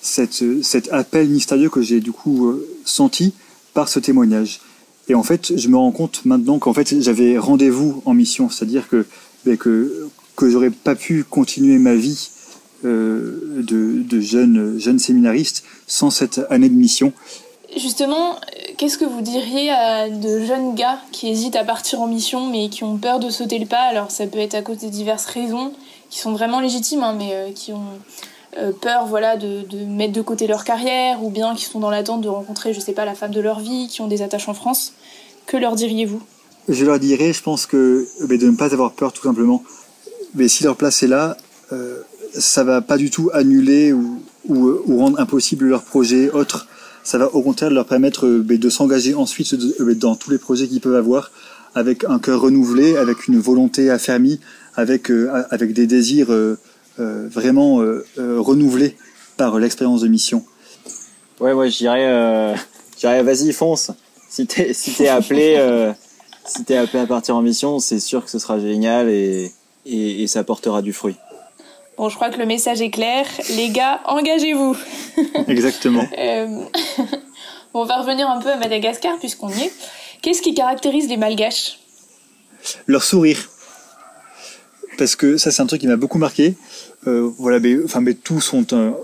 cette, 0.00 0.44
cet 0.62 0.92
appel 0.92 1.28
mystérieux 1.28 1.68
que 1.68 1.82
j'ai 1.82 1.98
du 2.00 2.12
coup 2.12 2.46
euh, 2.46 2.68
senti 2.84 3.34
par 3.76 3.88
ce 3.90 4.00
témoignage. 4.00 4.60
Et 5.08 5.14
en 5.14 5.22
fait, 5.22 5.56
je 5.56 5.68
me 5.68 5.76
rends 5.76 5.92
compte 5.92 6.24
maintenant 6.24 6.58
qu'en 6.58 6.72
fait, 6.72 7.00
j'avais 7.00 7.36
rendez-vous 7.38 8.02
en 8.06 8.14
mission, 8.14 8.48
c'est-à-dire 8.50 8.88
que, 8.88 9.06
ben, 9.44 9.56
que 9.56 10.08
que 10.36 10.50
j'aurais 10.50 10.70
pas 10.70 10.94
pu 10.94 11.24
continuer 11.24 11.78
ma 11.78 11.94
vie 11.94 12.28
euh, 12.84 13.62
de, 13.62 14.02
de 14.02 14.20
jeune, 14.20 14.78
jeune 14.78 14.98
séminariste 14.98 15.64
sans 15.86 16.10
cette 16.10 16.40
année 16.50 16.68
de 16.68 16.74
mission. 16.74 17.12
Justement, 17.76 18.36
qu'est-ce 18.76 18.98
que 18.98 19.04
vous 19.04 19.22
diriez 19.22 19.70
à 19.70 20.08
de 20.08 20.44
jeunes 20.44 20.74
gars 20.74 21.00
qui 21.10 21.28
hésitent 21.28 21.56
à 21.56 21.64
partir 21.64 22.00
en 22.00 22.06
mission 22.06 22.50
mais 22.50 22.68
qui 22.68 22.84
ont 22.84 22.98
peur 22.98 23.18
de 23.18 23.30
sauter 23.30 23.58
le 23.58 23.66
pas? 23.66 23.82
Alors 23.82 24.10
ça 24.10 24.26
peut 24.26 24.38
être 24.38 24.54
à 24.54 24.62
cause 24.62 24.78
de 24.78 24.88
diverses 24.88 25.26
raisons 25.26 25.72
qui 26.10 26.18
sont 26.18 26.32
vraiment 26.32 26.60
légitimes, 26.60 27.02
hein, 27.02 27.14
mais 27.18 27.30
euh, 27.32 27.52
qui 27.52 27.72
ont 27.72 27.98
peur 28.80 29.06
voilà, 29.06 29.36
de, 29.36 29.64
mettre 29.86 30.12
de 30.12 30.22
côté 30.22 30.46
leur 30.46 30.64
carrière 30.64 31.22
ou 31.22 31.30
bien 31.30 31.54
qui 31.54 31.64
sont 31.64 31.80
dans 31.80 31.90
l'attente 31.90 32.22
de 32.22 32.28
rencontrer, 32.28 32.72
je 32.72 32.80
sais 32.80 32.92
pas, 32.92 33.04
la 33.04 33.14
femme 33.14 33.32
de 33.32 33.40
leur 33.40 33.60
vie, 33.60 33.88
qui 33.88 34.00
ont 34.00 34.08
des 34.08 34.22
attaches 34.22 34.48
en 34.48 34.54
France. 34.54 34.94
Que 35.46 35.56
leur 35.56 35.74
diriez-vous? 35.74 36.22
Je 36.68 36.84
leur 36.84 36.98
dirais, 36.98 37.32
je 37.32 37.42
pense 37.42 37.66
que 37.66 38.06
de 38.20 38.46
ne 38.46 38.56
pas 38.56 38.72
avoir 38.72 38.92
peur 38.92 39.12
tout 39.12 39.22
simplement 39.22 39.62
mais 40.36 40.48
si 40.48 40.62
leur 40.62 40.76
place 40.76 41.02
est 41.02 41.08
là, 41.08 41.36
euh, 41.72 42.00
ça 42.32 42.62
va 42.62 42.80
pas 42.82 42.98
du 42.98 43.10
tout 43.10 43.30
annuler 43.32 43.92
ou, 43.92 44.20
rendre 44.86 45.18
impossible 45.18 45.66
leur 45.66 45.82
projet 45.82 46.30
autre. 46.30 46.68
Ça 47.02 47.18
va 47.18 47.34
au 47.34 47.42
contraire 47.42 47.70
leur 47.70 47.86
permettre 47.86 48.26
euh, 48.26 48.44
de 48.44 48.70
s'engager 48.70 49.14
ensuite 49.14 49.54
euh, 49.54 49.94
dans 49.94 50.14
tous 50.14 50.30
les 50.30 50.38
projets 50.38 50.68
qu'ils 50.68 50.80
peuvent 50.80 50.94
avoir 50.94 51.32
avec 51.74 52.04
un 52.04 52.18
cœur 52.18 52.40
renouvelé, 52.40 52.96
avec 52.96 53.26
une 53.26 53.38
volonté 53.38 53.90
affermie, 53.90 54.40
avec, 54.76 55.10
euh, 55.10 55.44
avec 55.50 55.72
des 55.72 55.86
désirs 55.86 56.28
vraiment 56.98 57.82
renouvelés 58.16 58.96
par 59.36 59.58
l'expérience 59.58 60.00
de 60.00 60.08
mission. 60.08 60.44
Ouais, 61.40 61.54
moi 61.54 61.68
je 61.68 61.76
dirais, 61.76 62.54
dirais 62.98 63.22
vas-y, 63.22 63.52
fonce. 63.52 63.90
Si 64.28 64.46
t'es 64.46 64.72
si 64.72 65.06
appelé, 65.08 65.92
si 66.44 66.64
t'es 66.64 66.76
appelé 66.76 67.02
à 67.02 67.06
partir 67.06 67.36
en 67.36 67.42
mission, 67.42 67.78
c'est 67.78 68.00
sûr 68.00 68.24
que 68.24 68.30
ce 68.30 68.38
sera 68.38 68.58
génial 68.58 69.08
et 69.08 69.52
et, 69.86 70.26
ça 70.26 70.44
portera 70.44 70.82
du 70.82 70.92
fruit. 70.92 71.16
Bon, 71.96 72.08
je 72.08 72.16
crois 72.16 72.30
que 72.30 72.38
le 72.38 72.46
message 72.46 72.82
est 72.82 72.90
clair. 72.90 73.26
Les 73.50 73.70
gars, 73.70 74.00
engagez-vous. 74.06 74.76
Exactement. 75.48 76.06
Euh, 76.18 76.64
on 77.74 77.84
va 77.84 78.00
revenir 78.00 78.28
un 78.28 78.40
peu 78.40 78.50
à 78.50 78.56
Madagascar 78.56 79.18
puisqu'on 79.18 79.48
y 79.48 79.62
est. 79.62 79.72
Qu'est-ce 80.22 80.42
qui 80.42 80.54
caractérise 80.54 81.08
les 81.08 81.16
Malgaches? 81.16 81.78
Leur 82.86 83.04
sourire. 83.04 83.48
parce 84.98 85.14
que 85.14 85.36
ça 85.36 85.50
c'est 85.50 85.62
un 85.62 85.66
truc 85.66 85.80
qui 85.80 85.86
m'a 85.86 85.96
beaucoup 85.96 86.18
marqué. 86.18 86.54
Euh, 87.06 87.30
voilà, 87.38 87.60
mais, 87.60 87.76
enfin, 87.84 88.00
mais 88.00 88.14
tous 88.14 88.52
ont 88.52 88.66
un, 88.72 88.94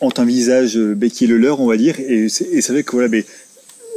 ont 0.00 0.12
un 0.16 0.24
visage 0.24 0.76
euh, 0.76 0.96
qui 1.12 1.24
est 1.24 1.28
le 1.28 1.38
leur, 1.38 1.60
on 1.60 1.66
va 1.66 1.76
dire, 1.76 2.00
et 2.00 2.28
c'est 2.28 2.68
vrai 2.68 2.82
que 2.82 2.92
voilà, 2.92 3.08
mais 3.08 3.24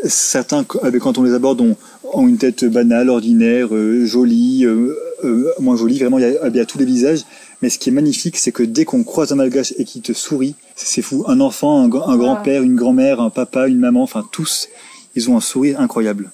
certains, 0.05 0.63
quand 0.63 1.17
on 1.17 1.23
les 1.23 1.33
aborde, 1.33 1.61
ont, 1.61 1.75
ont 2.03 2.27
une 2.27 2.37
tête 2.37 2.65
banale, 2.65 3.09
ordinaire, 3.09 3.73
euh, 3.73 4.05
jolie, 4.05 4.65
euh, 4.65 4.95
euh, 5.23 5.51
moins 5.59 5.75
jolie. 5.75 5.99
Vraiment, 5.99 6.19
il 6.19 6.23
y, 6.23 6.25
a, 6.25 6.47
il 6.47 6.55
y, 6.55 6.59
a, 6.59 6.65
tous 6.65 6.77
les 6.77 6.85
visages. 6.85 7.21
Mais 7.61 7.69
ce 7.69 7.79
qui 7.79 7.89
est 7.89 7.93
magnifique, 7.93 8.37
c'est 8.37 8.51
que 8.51 8.63
dès 8.63 8.85
qu'on 8.85 9.03
croise 9.03 9.31
un 9.31 9.35
malgache 9.35 9.73
et 9.77 9.85
qu'il 9.85 10.01
te 10.01 10.13
sourit, 10.13 10.55
c'est 10.75 11.01
fou. 11.01 11.23
Un 11.27 11.39
enfant, 11.39 11.79
un, 11.79 11.85
un 11.85 12.17
grand-père, 12.17 12.61
une 12.61 12.75
grand-mère, 12.75 13.21
un 13.21 13.29
papa, 13.29 13.67
une 13.67 13.79
maman, 13.79 14.03
enfin 14.03 14.27
tous, 14.31 14.67
ils 15.15 15.29
ont 15.29 15.37
un 15.37 15.41
sourire 15.41 15.79
incroyable. 15.79 16.31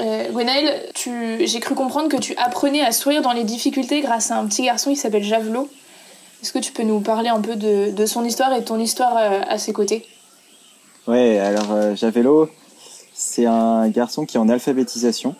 Euh, 0.00 0.30
Gwenaël, 0.30 0.82
j'ai 1.40 1.60
cru 1.60 1.74
comprendre 1.74 2.08
que 2.08 2.18
tu 2.18 2.36
apprenais 2.36 2.82
à 2.82 2.92
sourire 2.92 3.22
dans 3.22 3.32
les 3.32 3.44
difficultés 3.44 4.00
grâce 4.00 4.30
à 4.30 4.38
un 4.38 4.46
petit 4.46 4.62
garçon 4.62 4.90
qui 4.90 4.96
s'appelle 4.96 5.24
Javelot. 5.24 5.68
Est-ce 6.42 6.52
que 6.52 6.58
tu 6.58 6.72
peux 6.72 6.84
nous 6.84 7.00
parler 7.00 7.28
un 7.28 7.40
peu 7.40 7.56
de, 7.56 8.06
son 8.06 8.24
histoire 8.24 8.52
et 8.54 8.64
ton 8.64 8.78
histoire 8.78 9.16
à 9.16 9.58
ses 9.58 9.72
côtés? 9.72 10.06
Ouais, 11.06 11.38
alors 11.38 11.72
euh, 11.72 11.96
Javelot, 11.96 12.48
c'est 13.14 13.46
un 13.46 13.88
garçon 13.88 14.26
qui 14.26 14.36
est 14.36 14.40
en 14.40 14.48
alphabétisation. 14.48 15.34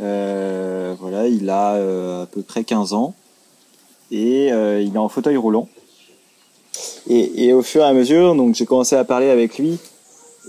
Euh, 0.00 0.94
voilà, 0.98 1.26
il 1.26 1.48
a 1.48 1.74
euh, 1.74 2.22
à 2.24 2.26
peu 2.26 2.42
près 2.42 2.64
15 2.64 2.92
ans 2.92 3.14
et 4.10 4.52
euh, 4.52 4.80
il 4.80 4.94
est 4.94 4.98
en 4.98 5.08
fauteuil 5.08 5.36
roulant. 5.36 5.68
Et, 7.08 7.46
et, 7.46 7.52
au 7.52 7.62
fur 7.62 7.82
et 7.82 7.86
à 7.86 7.92
mesure, 7.92 8.34
donc 8.34 8.54
j'ai 8.54 8.66
commencé 8.66 8.96
à 8.96 9.04
parler 9.04 9.30
avec 9.30 9.58
lui 9.58 9.78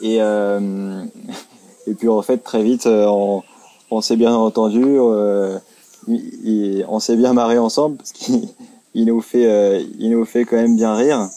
et 0.02 0.22
euh, 0.22 1.04
et 1.88 1.94
puis 1.94 2.10
en 2.10 2.22
fait 2.22 2.40
très 2.40 2.64
vite 2.64 2.86
on, 2.88 3.44
s'est 4.02 4.18
bien 4.18 4.36
entendu, 4.36 4.98
il, 6.08 6.86
on 6.90 7.00
s'est 7.00 7.16
bien 7.16 7.34
marré 7.34 7.58
ensemble 7.58 7.98
parce 7.98 8.12
qu'il 8.12 8.50
il 8.98 9.06
nous 9.06 9.22
fait 9.22 9.86
il 10.00 10.12
nous 10.12 10.25
fait 10.25 10.44
quand 10.44 10.58
même 10.58 10.75
bien 10.75 10.96
rire 10.96 11.30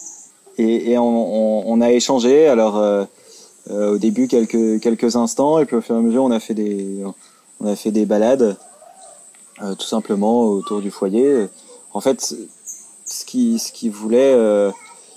et, 0.57 0.97
on, 0.97 1.81
a 1.81 1.91
échangé 1.91 2.47
alors 2.47 2.75
au 3.69 3.97
début 3.97 4.27
quelques 4.27 4.79
quelques 4.81 5.15
instants 5.15 5.59
et 5.59 5.65
puis 5.65 5.77
au 5.77 5.81
fur 5.81 5.95
et 5.95 5.99
à 5.99 6.01
mesure 6.01 6.23
on 6.23 6.31
a 6.31 6.39
fait 6.39 6.53
des 6.53 7.03
on 7.61 7.67
a 7.67 7.75
fait 7.75 7.91
des 7.91 8.05
balades, 8.05 8.57
euh, 9.61 9.75
tout 9.75 9.85
simplement 9.85 10.43
autour 10.45 10.81
du 10.81 10.91
foyer. 10.91 11.47
En 11.93 12.01
fait, 12.01 12.35
ce 13.05 13.25
qu'il 13.25 13.59
ce 13.59 13.71
qu'il 13.71 13.91
voulait, 13.91 14.33
euh, 14.33 14.71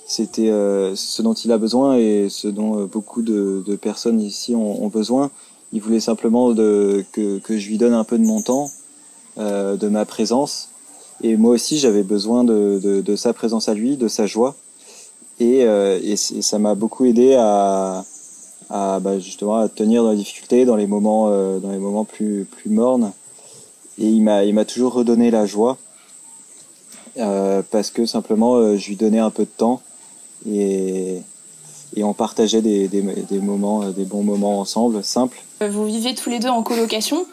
c'était 0.07 0.49
euh, 0.49 0.95
ce 0.95 1.21
dont 1.21 1.33
il 1.33 1.51
a 1.51 1.57
besoin 1.57 1.97
et 1.97 2.27
ce 2.29 2.47
dont 2.47 2.85
beaucoup 2.85 3.23
de, 3.23 3.63
de 3.65 3.75
personnes 3.75 4.21
ici 4.21 4.53
ont, 4.53 4.83
ont, 4.83 4.89
besoin. 4.89 5.31
Il 5.73 5.81
voulait 5.81 5.99
simplement 5.99 6.51
de, 6.51 7.03
que, 7.13 7.39
que 7.39 7.57
je 7.57 7.67
lui 7.67 7.77
donne 7.77 7.93
un 7.93 8.03
peu 8.03 8.17
de 8.17 8.23
mon 8.23 8.41
temps, 8.41 8.69
de 9.37 9.87
ma 9.87 10.05
présence. 10.05 10.69
Et 11.23 11.37
moi 11.37 11.53
aussi, 11.53 11.77
j'avais 11.79 12.03
besoin 12.03 12.43
de, 12.43 12.79
de, 13.01 13.15
sa 13.15 13.33
présence 13.33 13.69
à 13.69 13.73
lui, 13.73 13.97
de 13.97 14.07
sa 14.07 14.27
joie. 14.27 14.55
Et, 15.39 15.59
et, 15.59 16.11
et 16.11 16.15
ça 16.15 16.59
m'a 16.59 16.75
beaucoup 16.75 17.05
aidé 17.05 17.35
à, 17.35 18.03
à 18.69 18.99
bah, 18.99 19.19
justement 19.19 19.57
à 19.57 19.69
tenir 19.69 20.03
dans 20.03 20.11
les 20.11 20.17
difficultés, 20.17 20.65
dans 20.65 20.75
les 20.75 20.87
moments, 20.87 21.29
euh, 21.29 21.59
dans 21.59 21.71
les 21.71 21.77
moments 21.77 22.05
plus 22.05 22.45
plus 22.45 22.69
mornes. 22.69 23.11
Et 23.97 24.07
il 24.07 24.21
m'a 24.21 24.43
il 24.43 24.53
m'a 24.53 24.65
toujours 24.65 24.93
redonné 24.93 25.31
la 25.31 25.45
joie 25.45 25.77
euh, 27.17 27.61
parce 27.71 27.91
que 27.91 28.05
simplement 28.05 28.55
euh, 28.55 28.77
je 28.77 28.87
lui 28.87 28.95
donnais 28.95 29.19
un 29.19 29.29
peu 29.29 29.43
de 29.43 29.49
temps 29.49 29.81
et 30.49 31.21
et 31.95 32.03
on 32.03 32.13
partageait 32.13 32.61
des, 32.61 32.89
des, 32.89 33.39
moments, 33.39 33.83
euh, 33.83 33.91
des 33.91 34.03
bons 34.03 34.23
moments 34.23 34.59
ensemble, 34.59 35.01
simples. 35.01 35.41
Vous 35.61 35.85
vivez 35.85 36.13
tous 36.13 36.29
les 36.29 36.39
deux 36.39 36.49
en 36.49 36.61
colocation? 36.61 37.25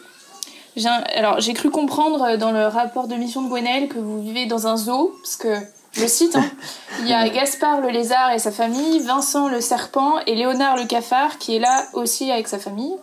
J'ai 0.75 0.89
alors 0.89 1.39
j'ai 1.39 1.53
cru 1.53 1.69
comprendre 1.69 2.37
dans 2.37 2.51
le 2.51 2.65
rapport 2.65 3.07
de 3.07 3.15
mission 3.15 3.43
de 3.43 3.49
Gwenel 3.49 3.87
que 3.87 3.99
vous 3.99 4.21
vivez 4.21 4.45
dans 4.45 4.67
un 4.67 4.77
zoo 4.77 5.13
parce 5.21 5.35
que 5.35 5.55
je 5.93 6.07
cite, 6.07 6.35
hein, 6.35 6.45
il 7.01 7.07
y 7.07 7.13
a 7.13 7.29
Gaspard 7.29 7.81
le 7.81 7.89
lézard 7.89 8.31
et 8.31 8.39
sa 8.39 8.51
famille, 8.51 8.99
Vincent 9.01 9.47
le 9.47 9.61
serpent 9.61 10.19
et 10.25 10.35
Léonard 10.35 10.75
le 10.75 10.85
cafard 10.85 11.37
qui 11.37 11.55
est 11.55 11.59
là 11.59 11.85
aussi 11.93 12.31
avec 12.31 12.47
sa 12.47 12.57
famille. 12.57 12.95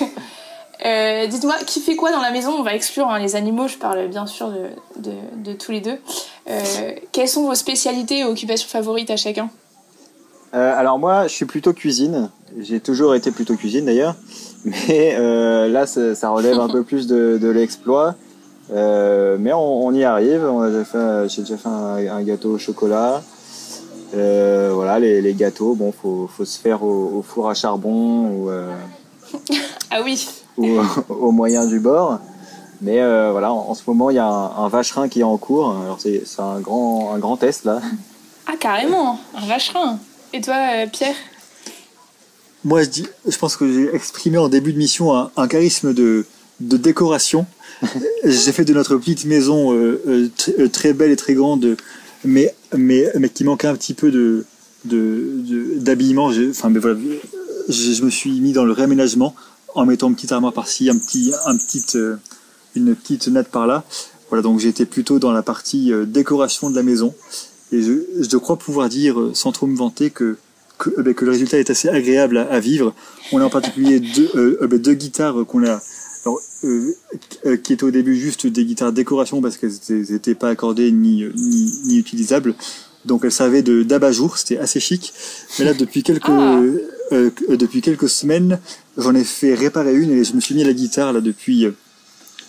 euh, 0.86 1.26
Dites-moi, 1.26 1.56
qui 1.66 1.80
fait 1.80 1.96
quoi 1.96 2.12
dans 2.12 2.20
la 2.20 2.30
maison? 2.30 2.52
On 2.52 2.62
va 2.62 2.74
exclure 2.74 3.08
hein, 3.08 3.18
les 3.18 3.34
animaux, 3.34 3.66
je 3.66 3.78
parle 3.78 4.06
bien 4.06 4.26
sûr 4.26 4.48
de, 4.50 4.68
de, 4.96 5.12
de 5.38 5.52
tous 5.54 5.72
les 5.72 5.80
deux. 5.80 5.98
Euh, 6.48 6.92
quelles 7.10 7.28
sont 7.28 7.46
vos 7.46 7.56
spécialités 7.56 8.20
et 8.20 8.24
occupations 8.24 8.68
favorites 8.68 9.10
à 9.10 9.16
chacun? 9.16 9.50
Euh, 10.54 10.78
Alors 10.78 10.98
moi, 10.98 11.26
je 11.26 11.32
suis 11.34 11.46
plutôt 11.46 11.72
cuisine. 11.72 12.30
J'ai 12.58 12.80
toujours 12.80 13.14
été 13.14 13.30
plutôt 13.30 13.56
cuisine 13.56 13.86
d'ailleurs. 13.86 14.14
Mais 14.64 15.14
euh, 15.18 15.68
là, 15.68 15.86
ça, 15.86 16.14
ça, 16.14 16.30
relève 16.30 16.58
un 16.58 16.68
peu 16.68 16.82
plus 16.82 17.06
de, 17.06 17.38
de 17.40 17.48
l'exploit. 17.48 18.14
Euh, 18.72 19.36
mais 19.40 19.52
on, 19.52 19.86
on, 19.86 19.94
y 19.94 20.04
arrive. 20.04 20.44
On 20.44 20.60
a 20.62 20.68
déjà 20.68 20.84
fait, 20.84 21.28
j'ai 21.28 21.42
déjà 21.42 21.56
fait 21.56 21.68
un, 21.68 22.16
un, 22.16 22.22
gâteau 22.22 22.50
au 22.50 22.58
chocolat. 22.58 23.22
Euh, 24.14 24.70
voilà, 24.74 24.98
les, 24.98 25.22
les, 25.22 25.34
gâteaux, 25.34 25.74
bon, 25.74 25.92
faut, 25.92 26.28
faut 26.28 26.44
se 26.44 26.58
faire 26.58 26.82
au, 26.82 27.18
au 27.18 27.22
four 27.22 27.48
à 27.48 27.54
charbon 27.54 28.28
ou 28.28 28.50
ah 29.90 30.02
oui, 30.02 30.28
ou 30.56 30.78
au 31.08 31.30
moyen 31.32 31.66
du 31.66 31.80
bord. 31.80 32.18
Mais 32.80 33.00
euh, 33.00 33.30
voilà, 33.32 33.52
en, 33.52 33.68
en, 33.70 33.74
ce 33.74 33.82
moment, 33.86 34.10
il 34.10 34.16
y 34.16 34.18
a 34.18 34.26
un, 34.26 34.64
un, 34.64 34.68
vacherin 34.68 35.08
qui 35.08 35.20
est 35.20 35.24
en 35.24 35.36
cours. 35.36 35.76
Alors 35.82 36.00
c'est, 36.00 36.22
c'est 36.24 36.40
un 36.40 36.60
grand, 36.60 37.12
un 37.14 37.18
grand 37.18 37.36
test 37.36 37.64
là. 37.64 37.80
Ah 38.46 38.54
carrément, 38.58 39.18
un 39.34 39.46
vacherin. 39.46 39.98
Et 40.32 40.40
toi, 40.40 40.54
euh, 40.54 40.86
Pierre? 40.90 41.14
Moi, 42.64 42.82
je 42.82 42.88
dis, 42.88 43.06
je 43.26 43.36
pense 43.36 43.56
que 43.56 43.70
j'ai 43.72 43.94
exprimé 43.94 44.38
en 44.38 44.48
début 44.48 44.72
de 44.72 44.78
mission 44.78 45.16
un, 45.16 45.30
un 45.36 45.48
charisme 45.48 45.94
de, 45.94 46.26
de 46.60 46.76
décoration 46.76 47.46
j'ai 48.24 48.52
fait 48.52 48.64
de 48.64 48.74
notre 48.74 48.96
petite 48.96 49.24
maison 49.24 49.72
euh, 49.72 50.30
euh, 50.58 50.68
très 50.68 50.92
belle 50.92 51.10
et 51.10 51.16
très 51.16 51.34
grande, 51.34 51.76
mais, 52.24 52.54
mais, 52.76 53.10
mais 53.18 53.28
qui 53.28 53.44
manquait 53.44 53.68
un 53.68 53.74
petit 53.74 53.94
peu 53.94 54.10
de, 54.10 54.44
de, 54.84 55.78
d'habillement. 55.78 56.30
Enfin, 56.50 56.68
mais 56.70 56.78
voilà, 56.78 56.98
je, 57.68 57.92
je, 57.92 58.04
me 58.04 58.10
suis 58.10 58.40
mis 58.40 58.52
dans 58.52 58.64
le 58.64 58.72
réaménagement 58.72 59.34
en 59.74 59.86
mettant 59.86 60.08
une 60.08 60.14
petite 60.14 60.32
armoire 60.32 60.52
par-ci, 60.52 60.90
un 60.90 60.98
petit, 60.98 61.32
un 61.46 61.56
petit, 61.56 61.84
euh, 61.94 62.16
une 62.74 62.94
petite 62.94 63.28
natte 63.28 63.48
par-là. 63.48 63.84
Voilà, 64.28 64.42
donc 64.42 64.60
j'étais 64.60 64.86
plutôt 64.86 65.18
dans 65.18 65.32
la 65.32 65.42
partie 65.42 65.92
euh, 65.92 66.04
décoration 66.04 66.70
de 66.70 66.76
la 66.76 66.82
maison. 66.82 67.14
Et 67.72 67.82
je, 67.82 67.92
je 68.18 68.36
crois 68.36 68.56
pouvoir 68.56 68.88
dire, 68.88 69.16
sans 69.32 69.52
trop 69.52 69.66
me 69.66 69.76
vanter, 69.76 70.10
que, 70.10 70.36
que, 70.80 70.90
euh, 70.98 71.12
que 71.12 71.24
le 71.24 71.30
résultat 71.30 71.58
est 71.58 71.70
assez 71.70 71.88
agréable 71.88 72.38
à, 72.38 72.50
à 72.50 72.58
vivre. 72.58 72.94
On 73.30 73.40
a 73.40 73.44
en 73.44 73.50
particulier 73.50 74.00
deux, 74.00 74.30
euh, 74.34 74.78
deux 74.78 74.94
guitares 74.94 75.46
qu'on 75.46 75.64
a 75.64 75.80
alors, 76.24 76.40
euh, 76.64 77.56
qui 77.62 77.72
étaient 77.72 77.84
au 77.84 77.90
début 77.90 78.16
juste 78.16 78.46
des 78.46 78.64
guitares 78.64 78.92
décoration 78.92 79.40
parce 79.40 79.56
qu'elles 79.56 80.10
n'étaient 80.10 80.34
pas 80.34 80.48
accordées 80.48 80.90
ni, 80.90 81.24
ni, 81.34 81.72
ni, 81.84 81.98
utilisables. 81.98 82.54
Donc 83.06 83.24
elles 83.24 83.32
servaient 83.32 83.62
de 83.62 83.82
d'abat-jour, 83.82 84.36
c'était 84.36 84.58
assez 84.58 84.80
chic. 84.80 85.14
Mais 85.58 85.64
là, 85.64 85.72
depuis 85.72 86.02
quelques, 86.02 86.28
ah. 86.28 86.60
euh, 87.12 87.30
depuis 87.48 87.80
quelques 87.80 88.10
semaines, 88.10 88.58
j'en 88.98 89.14
ai 89.14 89.24
fait 89.24 89.54
réparer 89.54 89.94
une 89.94 90.10
et 90.10 90.24
je 90.24 90.34
me 90.34 90.40
suis 90.40 90.54
mis 90.54 90.62
à 90.62 90.66
la 90.66 90.74
guitare 90.74 91.12
là 91.12 91.20
depuis, 91.20 91.66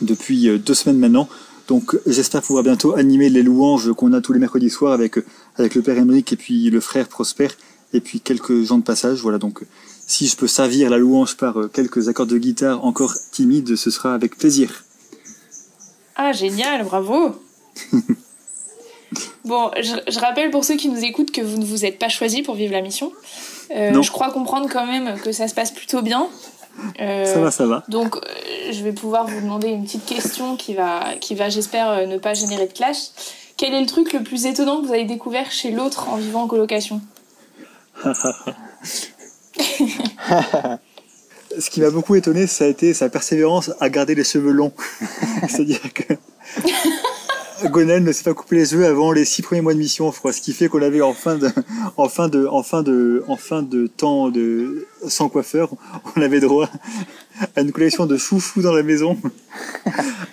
depuis 0.01 0.59
deux 0.59 0.73
semaines 0.73 0.99
maintenant. 0.99 1.29
Donc 1.69 1.97
j'espère 2.05 2.41
pouvoir 2.41 2.65
bientôt 2.65 2.97
animer 2.97 3.29
les 3.29 3.43
louanges 3.43 3.93
qu'on 3.93 4.11
a 4.11 4.19
tous 4.19 4.33
les 4.33 4.39
mercredis 4.39 4.69
soirs 4.69 4.91
avec, 4.91 5.15
avec 5.55 5.75
le 5.75 5.81
père 5.81 5.97
Émeric 5.97 6.33
et 6.33 6.35
puis 6.35 6.69
le 6.69 6.81
frère 6.81 7.07
Prosper 7.07 7.47
et 7.93 8.01
puis 8.01 8.19
quelques 8.19 8.63
gens 8.63 8.77
de 8.77 8.83
passage. 8.83 9.21
Voilà 9.21 9.37
donc 9.37 9.61
si 10.07 10.27
je 10.27 10.35
peux 10.35 10.47
servir 10.47 10.89
la 10.89 10.97
louange 10.97 11.37
par 11.37 11.55
quelques 11.73 12.09
accords 12.09 12.25
de 12.25 12.37
guitare 12.37 12.83
encore 12.83 13.13
timides, 13.31 13.75
ce 13.75 13.89
sera 13.89 14.13
avec 14.13 14.37
plaisir. 14.37 14.83
Ah, 16.15 16.33
génial, 16.33 16.83
bravo 16.85 17.35
Bon, 19.43 19.71
je, 19.75 19.95
je, 20.11 20.19
rappelle 20.19 20.51
pour 20.51 20.63
ceux 20.63 20.75
qui 20.75 20.87
nous 20.87 21.03
écoutent 21.03 21.31
que 21.31 21.41
vous 21.41 21.57
ne 21.57 21.65
vous 21.65 21.83
êtes 21.83 21.99
pas 21.99 22.09
choisi 22.09 22.43
pour 22.43 22.55
vivre 22.55 22.71
la 22.73 22.81
mission. 22.81 23.11
Euh, 23.75 24.01
je 24.01 24.11
crois 24.11 24.31
comprendre 24.31 24.69
quand 24.71 24.85
même 24.85 25.19
que 25.19 25.31
ça 25.31 25.47
se 25.47 25.55
passe 25.55 25.71
plutôt 25.71 26.01
bien. 26.01 26.27
Euh, 26.99 27.25
ça 27.25 27.41
va, 27.41 27.51
ça 27.51 27.65
va. 27.65 27.83
Donc, 27.89 28.15
euh, 28.15 28.19
je 28.71 28.83
vais 28.83 28.93
pouvoir 28.93 29.27
vous 29.27 29.41
demander 29.41 29.69
une 29.69 29.83
petite 29.83 30.05
question 30.05 30.55
qui 30.55 30.73
va, 30.73 31.15
qui 31.19 31.35
va 31.35 31.49
j'espère, 31.49 32.07
ne 32.07 32.17
pas 32.17 32.33
générer 32.33 32.67
de 32.67 32.73
clash. 32.73 32.97
Quel 33.57 33.73
est 33.73 33.81
le 33.81 33.87
truc 33.87 34.13
le 34.13 34.23
plus 34.23 34.45
étonnant 34.45 34.81
que 34.81 34.87
vous 34.87 34.93
avez 34.93 35.05
découvert 35.05 35.51
chez 35.51 35.71
l'autre 35.71 36.07
en 36.09 36.15
vivant 36.15 36.43
en 36.43 36.47
colocation? 36.47 37.01
Ce 41.59 41.69
qui 41.69 41.81
m'a 41.81 41.89
beaucoup 41.89 42.15
étonné, 42.15 42.47
ça 42.47 42.63
a 42.65 42.67
été 42.67 42.93
sa 42.93 43.09
persévérance 43.09 43.71
à 43.79 43.89
garder 43.89 44.15
les 44.15 44.23
cheveux 44.23 44.51
longs. 44.51 44.73
C'est-à-dire 45.49 45.93
que 45.93 46.13
Gonel 47.69 48.03
ne 48.03 48.11
s'est 48.11 48.23
pas 48.23 48.33
coupé 48.33 48.57
les 48.57 48.65
cheveux 48.65 48.85
avant 48.85 49.11
les 49.11 49.25
six 49.25 49.41
premiers 49.41 49.61
mois 49.61 49.73
de 49.73 49.79
mission, 49.79 50.11
je 50.11 50.17
crois. 50.17 50.33
Ce 50.33 50.41
qui 50.41 50.53
fait 50.53 50.67
qu'on 50.67 50.81
avait 50.81 51.01
en 51.01 51.13
fin 51.13 51.35
de, 51.37 51.49
en 51.97 52.09
fin 52.09 52.27
de, 52.27 52.47
en 52.47 52.63
fin 52.63 52.81
de, 52.83 53.23
en 53.27 53.37
fin 53.37 53.61
de 53.61 53.87
temps 53.87 54.29
de 54.29 54.87
sans 55.07 55.29
coiffeur, 55.29 55.69
on 56.15 56.21
avait 56.21 56.39
droit 56.39 56.69
à 57.55 57.61
une 57.61 57.71
collection 57.71 58.05
de 58.05 58.17
foufous 58.17 58.61
dans 58.61 58.73
la 58.73 58.83
maison, 58.83 59.17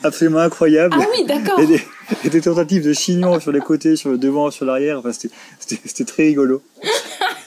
absolument 0.02 0.38
incroyable. 0.38 0.96
Ah 0.98 1.06
oui, 1.12 1.24
d'accord. 1.26 1.60
Et, 1.60 1.66
des, 1.66 1.82
et 2.24 2.30
des 2.30 2.40
tentatives 2.40 2.84
de 2.84 2.92
chignon 2.92 3.40
sur 3.40 3.52
les 3.52 3.60
côtés, 3.60 3.96
sur 3.96 4.10
le 4.10 4.18
devant, 4.18 4.50
sur 4.50 4.64
l'arrière. 4.64 4.98
Enfin, 4.98 5.12
c'était 5.12 6.04
très 6.04 6.24
rigolo. 6.24 6.62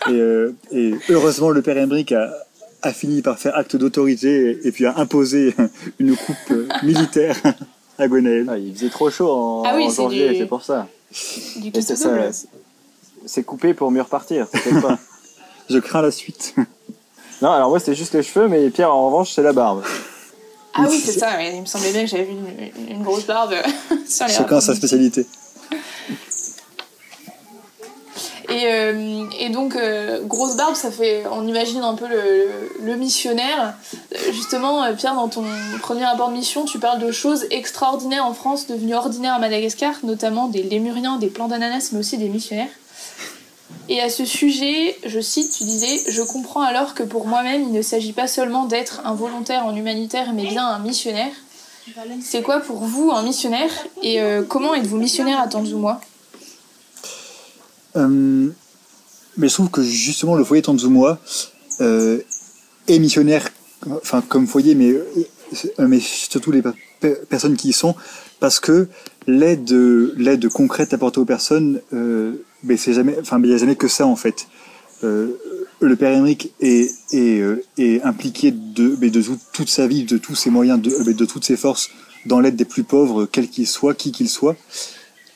Et, 0.07 0.11
euh, 0.13 0.55
et, 0.71 0.93
heureusement, 1.09 1.49
le 1.49 1.61
père 1.61 1.77
Embrick 1.77 2.11
a, 2.11 2.33
a 2.81 2.91
fini 2.93 3.21
par 3.21 3.37
faire 3.39 3.55
acte 3.55 3.75
d'autorité 3.75 4.51
et, 4.63 4.67
et, 4.67 4.71
puis 4.71 4.85
a 4.85 4.97
imposé 4.97 5.55
une 5.99 6.15
coupe 6.15 6.53
militaire 6.83 7.35
à 7.99 8.07
Gwenaël. 8.07 8.47
Ah, 8.49 8.57
il 8.57 8.73
faisait 8.73 8.89
trop 8.89 9.09
chaud 9.09 9.29
en, 9.31 9.63
Ah 9.65 9.73
oui, 9.75 9.85
en 9.85 9.89
c'est 9.89 9.95
janvier, 10.01 10.29
du- 10.29 10.37
c'est 10.39 10.45
pour 10.47 10.63
ça. 10.63 10.87
Du 11.57 11.71
c'est 11.81 11.95
ça. 11.95 12.09
C'est 13.25 13.43
coupé 13.43 13.73
pour 13.73 13.91
mieux 13.91 14.01
repartir, 14.01 14.47
pas. 14.81 14.97
Je 15.69 15.77
crains 15.77 16.01
la 16.01 16.09
suite. 16.11 16.55
non, 17.41 17.51
alors 17.51 17.69
moi 17.69 17.79
c'était 17.79 17.93
juste 17.95 18.13
les 18.15 18.23
cheveux, 18.23 18.47
mais 18.47 18.69
Pierre 18.71 18.91
en 18.93 19.05
revanche 19.07 19.31
c'est 19.33 19.43
la 19.43 19.53
barbe. 19.53 19.83
Ah 20.73 20.87
oui, 20.89 20.99
c'est 21.03 21.11
ça. 21.19 21.41
Il 21.43 21.61
me 21.61 21.65
semblait 21.65 21.91
bien 21.91 22.01
que 22.05 22.09
j'avais 22.09 22.23
vu 22.23 22.31
une, 22.31 22.95
une 22.95 23.03
grosse 23.03 23.25
barbe 23.27 23.53
sur 24.07 24.25
les 24.25 24.33
Chacun 24.33 24.59
sa 24.61 24.73
spécialité. 24.73 25.27
Et, 28.51 28.65
euh, 28.65 29.23
et 29.39 29.49
donc, 29.49 29.75
euh, 29.75 30.21
grosse 30.23 30.57
barbe, 30.57 30.75
ça 30.75 30.91
fait. 30.91 31.23
On 31.31 31.47
imagine 31.47 31.81
un 31.81 31.95
peu 31.95 32.05
le, 32.07 32.95
missionnaire. 32.95 33.75
Justement, 34.31 34.83
euh, 34.83 34.93
Pierre, 34.93 35.15
dans 35.15 35.29
ton 35.29 35.43
premier 35.81 36.03
rapport 36.03 36.29
de 36.29 36.33
mission, 36.33 36.65
tu 36.65 36.77
parles 36.77 36.99
de 36.99 37.11
choses 37.11 37.45
extraordinaires 37.49 38.25
en 38.25 38.33
France, 38.33 38.67
devenues 38.67 38.95
ordinaires 38.95 39.35
à 39.35 39.39
Madagascar, 39.39 39.93
notamment 40.03 40.47
des 40.47 40.63
lémuriens, 40.63 41.17
des 41.17 41.27
plants 41.27 41.47
d'ananas, 41.47 41.89
mais 41.93 41.99
aussi 41.99 42.17
des 42.17 42.27
missionnaires. 42.27 42.69
Et 43.87 44.01
à 44.01 44.09
ce 44.09 44.25
sujet, 44.25 44.97
je 45.05 45.19
cite, 45.21 45.51
tu 45.57 45.63
disais 45.63 46.01
Je 46.09 46.21
comprends 46.21 46.61
alors 46.61 46.93
que 46.93 47.03
pour 47.03 47.27
moi-même, 47.27 47.63
il 47.63 47.71
ne 47.71 47.81
s'agit 47.81 48.13
pas 48.13 48.27
seulement 48.27 48.65
d'être 48.65 49.01
un 49.05 49.13
volontaire 49.13 49.65
en 49.65 49.75
humanitaire, 49.75 50.33
mais 50.33 50.45
bien 50.45 50.67
un 50.67 50.79
missionnaire. 50.79 51.31
C'est 52.21 52.41
quoi 52.41 52.59
pour 52.59 52.83
vous 52.83 53.11
un 53.11 53.23
missionnaire 53.23 53.71
Et 54.03 54.21
comment 54.47 54.75
êtes-vous 54.75 54.97
missionnaire 54.97 55.41
à 55.41 55.47
Tanzuma 55.47 55.99
Euh, 55.99 56.10
mais 57.95 59.47
je 59.47 59.53
trouve 59.53 59.69
que 59.69 59.81
justement 59.83 60.35
le 60.35 60.43
foyer 60.43 60.61
Tanzuma 60.61 61.19
euh, 61.81 62.19
est 62.87 62.99
missionnaire, 62.99 63.47
enfin 64.01 64.21
comme 64.27 64.47
foyer, 64.47 64.75
mais, 64.75 64.91
euh, 64.91 65.99
surtout 65.99 66.51
les 66.51 66.61
pe- 66.61 67.25
personnes 67.29 67.55
qui 67.55 67.69
y 67.69 67.73
sont, 67.73 67.95
parce 68.39 68.59
que 68.59 68.87
l'aide, 69.27 69.71
l'aide 70.17 70.47
concrète 70.49 70.93
apportée 70.93 71.19
aux 71.19 71.25
personnes, 71.25 71.81
euh, 71.93 72.33
mais 72.63 72.77
c'est 72.77 72.93
jamais, 72.93 73.17
enfin 73.19 73.39
il 73.41 73.49
n'y 73.49 73.53
a 73.53 73.57
jamais 73.57 73.75
que 73.75 73.87
ça 73.87 74.05
en 74.05 74.15
fait. 74.15 74.47
Euh, 75.03 75.29
le 75.79 75.95
père 75.95 76.11
Emmerich 76.15 76.53
est, 76.61 76.91
euh, 77.15 77.63
impliqué 78.03 78.51
de, 78.51 78.95
mais 79.01 79.09
de 79.09 79.21
tout- 79.21 79.39
toute 79.51 79.69
sa 79.69 79.87
vie, 79.87 80.03
de 80.03 80.17
tous 80.17 80.35
ses 80.35 80.51
moyens, 80.51 80.79
de 80.79 81.25
toutes 81.25 81.43
ses 81.45 81.57
forces 81.57 81.89
dans 82.27 82.39
l'aide 82.39 82.55
des 82.55 82.65
plus 82.65 82.83
pauvres, 82.83 83.25
quels 83.25 83.49
qu'ils 83.49 83.65
soient, 83.67 83.95
qui 83.95 84.11
qu'ils 84.11 84.29
soient. 84.29 84.55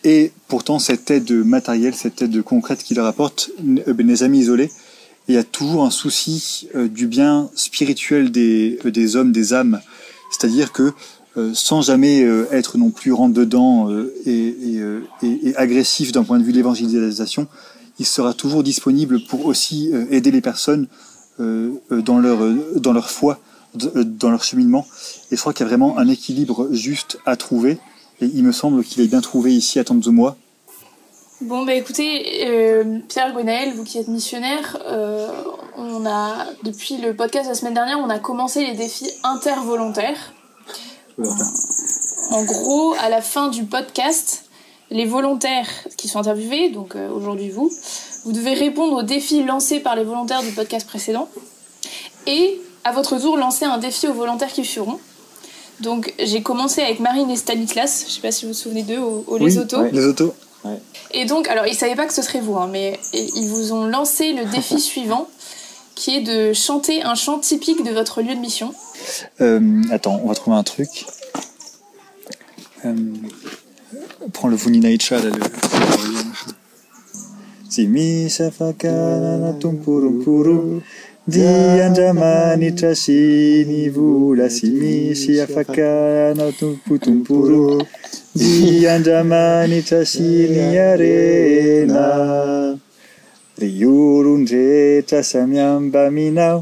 Et 0.06 0.32
pourtant, 0.48 0.78
cette 0.78 1.10
aide 1.10 1.32
matérielle, 1.32 1.96
cette 1.96 2.22
aide 2.22 2.42
concrète 2.44 2.84
qu'il 2.84 2.98
leur 2.98 3.08
apporte 3.08 3.50
n- 3.60 3.82
euh, 3.88 3.94
n'est 4.04 4.16
jamais 4.16 4.38
isolée. 4.38 4.72
Il 5.28 5.34
y 5.34 5.38
a 5.38 5.44
toujours 5.44 5.84
un 5.84 5.90
souci 5.90 6.70
euh, 6.76 6.88
du 6.88 7.08
bien 7.08 7.50
spirituel 7.56 8.32
des, 8.32 8.78
euh, 8.86 8.92
des 8.92 9.16
hommes, 9.16 9.32
des 9.32 9.54
âmes. 9.54 9.82
C'est-à-dire 10.32 10.72
que 10.72 10.94
sans 11.54 11.82
jamais 11.82 12.22
être 12.52 12.78
non 12.78 12.92
plus 12.92 13.12
rentre-dedans 13.12 13.90
et, 14.26 14.80
agressif 15.58 16.14
d'un 16.14 16.24
point 16.24 16.40
de 16.40 16.46
vue 16.46 16.54
de 16.54 16.58
l'évangélisation, 16.58 17.48
il 18.00 18.06
sera 18.06 18.34
toujours 18.34 18.64
disponible 18.64 19.22
pour 19.26 19.46
aussi 19.46 19.92
aider 20.12 20.32
les 20.32 20.40
personnes 20.40 20.88
dans, 21.38 22.20
leur, 22.20 22.40
dans 22.78 22.94
leur 22.94 23.10
foi, 23.10 23.42
dans 23.74 24.32
leur 24.32 24.46
cheminement. 24.46 24.88
Et 25.30 25.36
je 25.36 25.42
crois 25.42 25.52
qu'il 25.52 25.66
y 25.66 25.68
a 25.68 25.68
vraiment 25.68 25.98
un 25.98 26.08
équilibre 26.08 26.70
juste 26.72 27.18
à 27.26 27.36
trouver. 27.36 27.80
Il 28.22 28.44
me 28.44 28.52
semble 28.52 28.84
qu'il 28.84 29.04
est 29.04 29.08
bien 29.08 29.22
trouvé 29.22 29.54
ici 29.54 29.80
à 29.80 29.84
Tanzuma. 29.84 30.36
Bon, 31.42 31.66
bah 31.66 31.74
écoutez, 31.74 32.48
euh, 32.48 33.00
Pierre 33.10 33.34
Gwenaël, 33.34 33.74
vous 33.74 33.84
qui 33.84 33.98
êtes 33.98 34.08
missionnaire, 34.08 34.78
euh, 34.86 35.30
on 35.78 36.06
a, 36.06 36.46
depuis 36.64 36.98
le 36.98 37.14
podcast 37.14 37.50
la 37.50 37.56
semaine 37.56 37.74
dernière, 37.74 38.00
on 38.00 38.10
a 38.10 38.20
commencé 38.20 38.66
les 38.66 38.74
défis 38.74 39.12
intervolontaires. 39.24 40.34
En 42.32 42.44
gros, 42.46 42.96
à 43.00 43.10
la 43.10 43.22
fin 43.22 43.50
du 43.50 43.66
podcast, 43.66 44.46
les 44.92 45.06
volontaires 45.06 45.68
qui 45.98 46.08
sont 46.08 46.20
interviewés, 46.20 46.70
donc 46.70 46.96
euh, 46.96 47.10
aujourd'hui 47.10 47.50
vous, 47.50 47.70
vous 48.24 48.32
devez 48.32 48.54
répondre 48.54 48.94
aux 48.98 49.04
défis 49.04 49.44
lancés 49.44 49.82
par 49.82 49.96
les 49.96 50.04
volontaires 50.04 50.42
du 50.42 50.52
podcast 50.52 50.88
précédent 50.88 51.28
et 52.28 52.60
à 52.84 52.92
votre 52.92 53.20
tour 53.20 53.36
lancer 53.36 53.66
un 53.66 53.78
défi 53.78 54.08
aux 54.08 54.14
volontaires 54.14 54.52
qui 54.52 54.64
suivront. 54.64 55.00
Donc 55.82 56.14
j'ai 56.20 56.42
commencé 56.42 56.82
avec 56.82 57.00
Marine 57.00 57.30
et 57.30 57.36
Stanislas, 57.36 58.06
je 58.08 58.14
sais 58.14 58.22
pas 58.22 58.32
si 58.32 58.46
vous 58.46 58.52
vous 58.52 58.58
souvenez 58.58 58.84
d'eux, 58.84 59.00
au, 59.00 59.24
au 59.28 59.38
Les 59.38 59.58
Autos. 59.58 59.78
ouais. 59.80 59.92
Les 59.92 60.06
autos. 60.06 60.34
Et 61.12 61.26
donc, 61.26 61.48
alors 61.48 61.68
ils 61.68 61.76
savaient 61.76 61.96
pas 61.96 62.08
que 62.08 62.14
ce 62.14 62.22
serait 62.22 62.40
vous, 62.42 62.56
hein, 62.56 62.68
mais 62.72 63.00
ils 63.14 63.48
vous 63.48 63.72
ont 63.72 63.86
lancé 63.86 64.34
le 64.34 64.46
défi 64.46 64.80
suivant, 64.92 65.28
qui 65.94 66.16
est 66.16 66.22
de 66.22 66.54
chanter 66.54 67.04
un 67.04 67.16
chant 67.16 67.40
typique 67.40 67.84
de 67.84 67.92
votre 67.92 68.22
lieu 68.22 68.34
de 68.34 68.40
mission. 68.40 68.74
Euh, 69.42 69.82
attends, 69.92 70.20
on 70.24 70.28
va 70.28 70.36
trouver 70.36 70.58
un 70.58 70.64
truc. 70.64 71.06
Euh, 72.84 72.96
prends 74.34 74.48
le 74.48 74.56
Vuninaicha, 74.56 75.18
là, 75.20 75.30
le... 75.30 75.40
ny 81.28 81.82
andriamanitra 81.82 82.94
sy 82.94 83.66
ny 83.66 83.90
vola 83.90 84.46
sy 84.46 84.70
misy 84.70 85.42
afaka 85.42 86.30
anao 86.30 86.54
tompotomporo. 86.54 87.82
Ny 88.38 88.86
andramanitra 88.86 90.06
sy 90.06 90.46
ny 90.54 90.78
arena. 90.78 92.78
Ry 93.58 93.74
orondrehetra 93.90 95.26
samy 95.26 95.58
ambaminao 95.58 96.62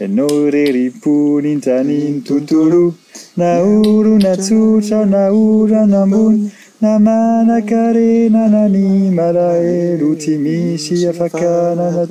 ianao 0.00 0.48
rerim-poninjaniny 0.56 2.24
tontolo. 2.24 2.96
Na 3.36 3.60
orona 3.60 4.32
tsotra 4.40 5.04
na 5.04 5.28
ora 5.28 5.84
orana 5.84 6.08
ambony. 6.08 6.48
Na 6.80 6.96
manankarena 6.96 8.48
na 8.48 8.72
ny 8.72 9.12
malahelo 9.12 10.16
tsy 10.16 10.40
misy 10.40 11.04
afaka 11.04 11.76
nana 11.76 12.08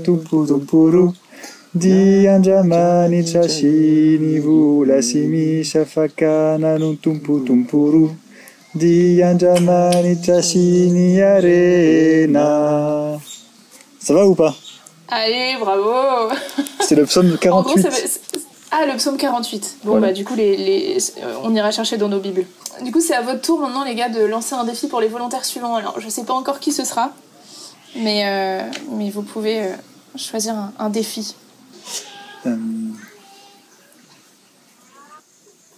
Dianjamani 1.75 3.23
chashini 3.25 4.39
vula 4.39 5.01
simi 5.01 5.63
shafakana 5.63 6.77
nun 6.79 6.97
tumpu 6.97 7.39
tumpuru 7.45 8.11
Dianjamani 8.75 10.15
chashini 10.21 11.21
arena 11.21 13.19
Ça 13.99 14.13
va 14.13 14.25
ou 14.27 14.35
pas? 14.35 14.55
Allez, 15.09 15.55
bravo 15.59 16.29
C'est 16.81 16.95
le 16.95 17.05
psaume 17.05 17.33
En 17.33 17.37
48. 17.37 17.63
gros, 17.63 17.81
ça 17.81 17.89
veut- 17.89 18.07
c'est- 18.07 18.21
Ah, 18.71 18.85
le 18.85 18.97
psaume 18.97 19.15
48. 19.17 19.77
Bon, 19.83 19.91
Voilà. 19.91 20.07
bah 20.07 20.13
du 20.13 20.25
coup, 20.25 20.35
les, 20.35 20.57
les- 20.57 20.97
on 21.43 21.55
ira 21.55 21.71
chercher 21.71 21.95
dans 21.97 22.09
nos 22.09 22.19
bibles. 22.19 22.45
Du 22.83 22.91
coup, 22.91 22.99
c'est 22.99 23.13
à 23.15 23.21
votre 23.21 23.41
tour 23.41 23.59
maintenant, 23.59 23.85
les 23.85 23.95
gars, 23.95 24.09
de 24.09 24.19
lancer 24.25 24.55
un 24.55 24.65
défi 24.65 24.87
pour 24.87 24.99
les 24.99 25.07
volontaires 25.07 25.45
suivants. 25.45 25.75
Alors, 25.75 25.99
je 26.01 26.09
sais 26.09 26.23
pas 26.25 26.33
encore 26.33 26.59
qui 26.59 26.73
ce 26.73 26.83
sera, 26.83 27.11
mais, 27.95 28.23
euh, 28.25 28.61
mais 28.97 29.09
vous 29.09 29.21
pouvez 29.21 29.59
euh, 29.61 29.67
choisir 30.17 30.53
un, 30.53 30.73
un 30.79 30.89
défi. 30.89 31.33
Euh, 32.47 32.55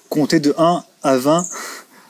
Compter 0.10 0.40
de 0.40 0.54
1 0.58 0.84
à 1.04 1.18
20 1.18 1.46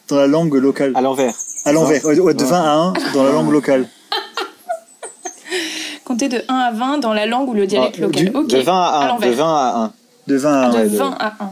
dans 0.08 0.16
la 0.18 0.28
langue 0.28 0.54
locale. 0.54 0.94
À 0.96 1.02
l'envers. 1.02 1.34
À 1.66 1.72
l'envers, 1.74 2.04
ouais, 2.06 2.18
ouais, 2.20 2.34
de 2.34 2.44
20 2.46 2.58
à 2.62 2.72
1 2.74 2.94
dans 3.14 3.24
la 3.24 3.32
langue 3.32 3.52
locale. 3.52 3.90
Comptez 6.06 6.30
de 6.30 6.42
1 6.48 6.54
à 6.56 6.72
20 6.72 6.98
dans 7.00 7.14
la 7.14 7.26
langue 7.26 7.50
ou 7.50 7.54
le 7.54 7.68
dialecte 7.68 7.96
Ah, 8.00 8.02
local. 8.04 8.24
du- 8.30 8.36
ok. 8.38 8.48
De 8.48 8.58
20 8.60 8.74
à 8.82 9.00
1. 9.04 9.08
l'envers. 9.10 9.30
De 9.30 9.36
20 9.36 9.56
à 9.56 9.76
1. 9.78 9.94
De 10.28 10.36
20 10.38 10.62
à 10.62 10.66
1. 10.66 10.70
De 10.70 10.78
ouais, 10.78 10.86
20 10.98 11.18
à 11.20 11.34
1. 11.44 11.52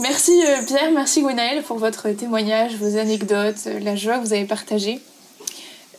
Merci 0.00 0.32
euh, 0.46 0.64
Pierre, 0.66 0.90
merci 0.92 1.22
Gwenaël 1.22 1.62
pour 1.62 1.78
votre 1.78 2.08
témoignage, 2.10 2.74
vos 2.76 2.96
anecdotes, 2.98 3.54
euh, 3.66 3.78
la 3.80 3.94
joie 3.96 4.18
que 4.18 4.24
vous 4.26 4.32
avez 4.32 4.44
partagée. 4.44 5.00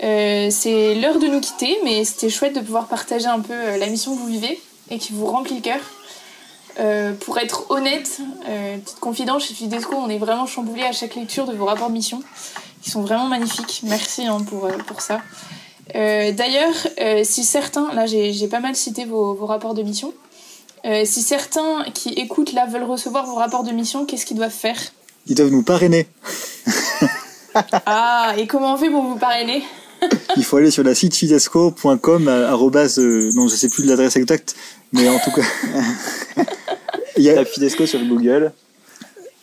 Euh, 0.03 0.49
c'est 0.51 0.95
l'heure 0.95 1.19
de 1.19 1.27
nous 1.27 1.39
quitter, 1.39 1.77
mais 1.83 2.03
c'était 2.03 2.29
chouette 2.29 2.53
de 2.55 2.59
pouvoir 2.59 2.87
partager 2.87 3.27
un 3.27 3.39
peu 3.39 3.53
euh, 3.53 3.77
la 3.77 3.87
mission 3.87 4.13
que 4.13 4.19
vous 4.19 4.27
vivez 4.27 4.59
et 4.91 4.97
qui 4.99 5.13
vous 5.13 5.25
remplit 5.25 5.55
le 5.55 5.61
cœur. 5.61 5.79
Euh, 6.79 7.13
pour 7.13 7.37
être 7.37 7.71
honnête, 7.71 8.19
euh, 8.47 8.77
petite 8.77 8.99
confidence, 8.99 9.45
chez 9.47 9.53
Fidesco, 9.53 9.95
on 9.95 10.09
est 10.09 10.17
vraiment 10.17 10.45
chamboulé 10.45 10.83
à 10.83 10.91
chaque 10.91 11.15
lecture 11.15 11.45
de 11.45 11.53
vos 11.53 11.65
rapports 11.65 11.89
de 11.89 11.93
mission, 11.93 12.21
qui 12.81 12.89
sont 12.89 13.01
vraiment 13.01 13.27
magnifiques. 13.27 13.81
Merci 13.83 14.25
hein, 14.25 14.39
pour, 14.47 14.65
euh, 14.65 14.71
pour 14.85 15.01
ça. 15.01 15.21
Euh, 15.95 16.31
D'ailleurs, 16.33 16.73
si 17.23 17.43
certains, 17.43 17.93
là 17.93 18.05
j'ai 18.05 18.47
pas 18.47 18.59
mal 18.59 18.75
cité 18.75 19.05
vos, 19.05 19.33
vos 19.33 19.45
rapports 19.45 19.73
de 19.73 19.83
mission, 19.83 20.13
si 21.03 21.21
certains 21.21 21.83
qui 21.93 22.09
écoutent 22.09 22.53
là 22.53 22.65
veulent 22.67 22.83
recevoir 22.83 23.25
vos 23.25 23.35
rapports 23.35 23.63
de 23.63 23.71
mission, 23.71 24.05
qu'est-ce 24.05 24.25
qu'ils 24.25 24.37
doivent 24.37 24.51
faire? 24.51 24.77
Ils 25.27 25.35
doivent 25.35 25.51
nous 25.51 25.63
parrainer. 25.63 26.07
Ah, 27.85 28.33
et 28.37 28.47
comment 28.47 28.73
on 28.73 28.77
fait 28.77 28.89
pour 28.89 29.01
vous 29.01 29.15
parrainer? 29.15 29.63
Il 30.37 30.43
faut 30.43 30.57
aller 30.57 30.71
sur 30.71 30.83
la 30.83 30.95
site 30.95 31.15
fidesco.com, 31.15 32.27
euh, 32.27 32.49
arrobase, 32.49 32.99
euh, 32.99 33.29
non, 33.33 33.47
je 33.47 33.55
sais 33.55 33.69
plus 33.69 33.85
l'adresse 33.85 34.15
exacte, 34.15 34.55
mais 34.93 35.07
en 35.09 35.19
tout 35.19 35.31
cas. 35.31 35.41
Il 37.17 37.23
y 37.23 37.29
a, 37.29 37.45
Fidesco 37.45 37.85
sur 37.85 37.99
Google. 38.05 38.51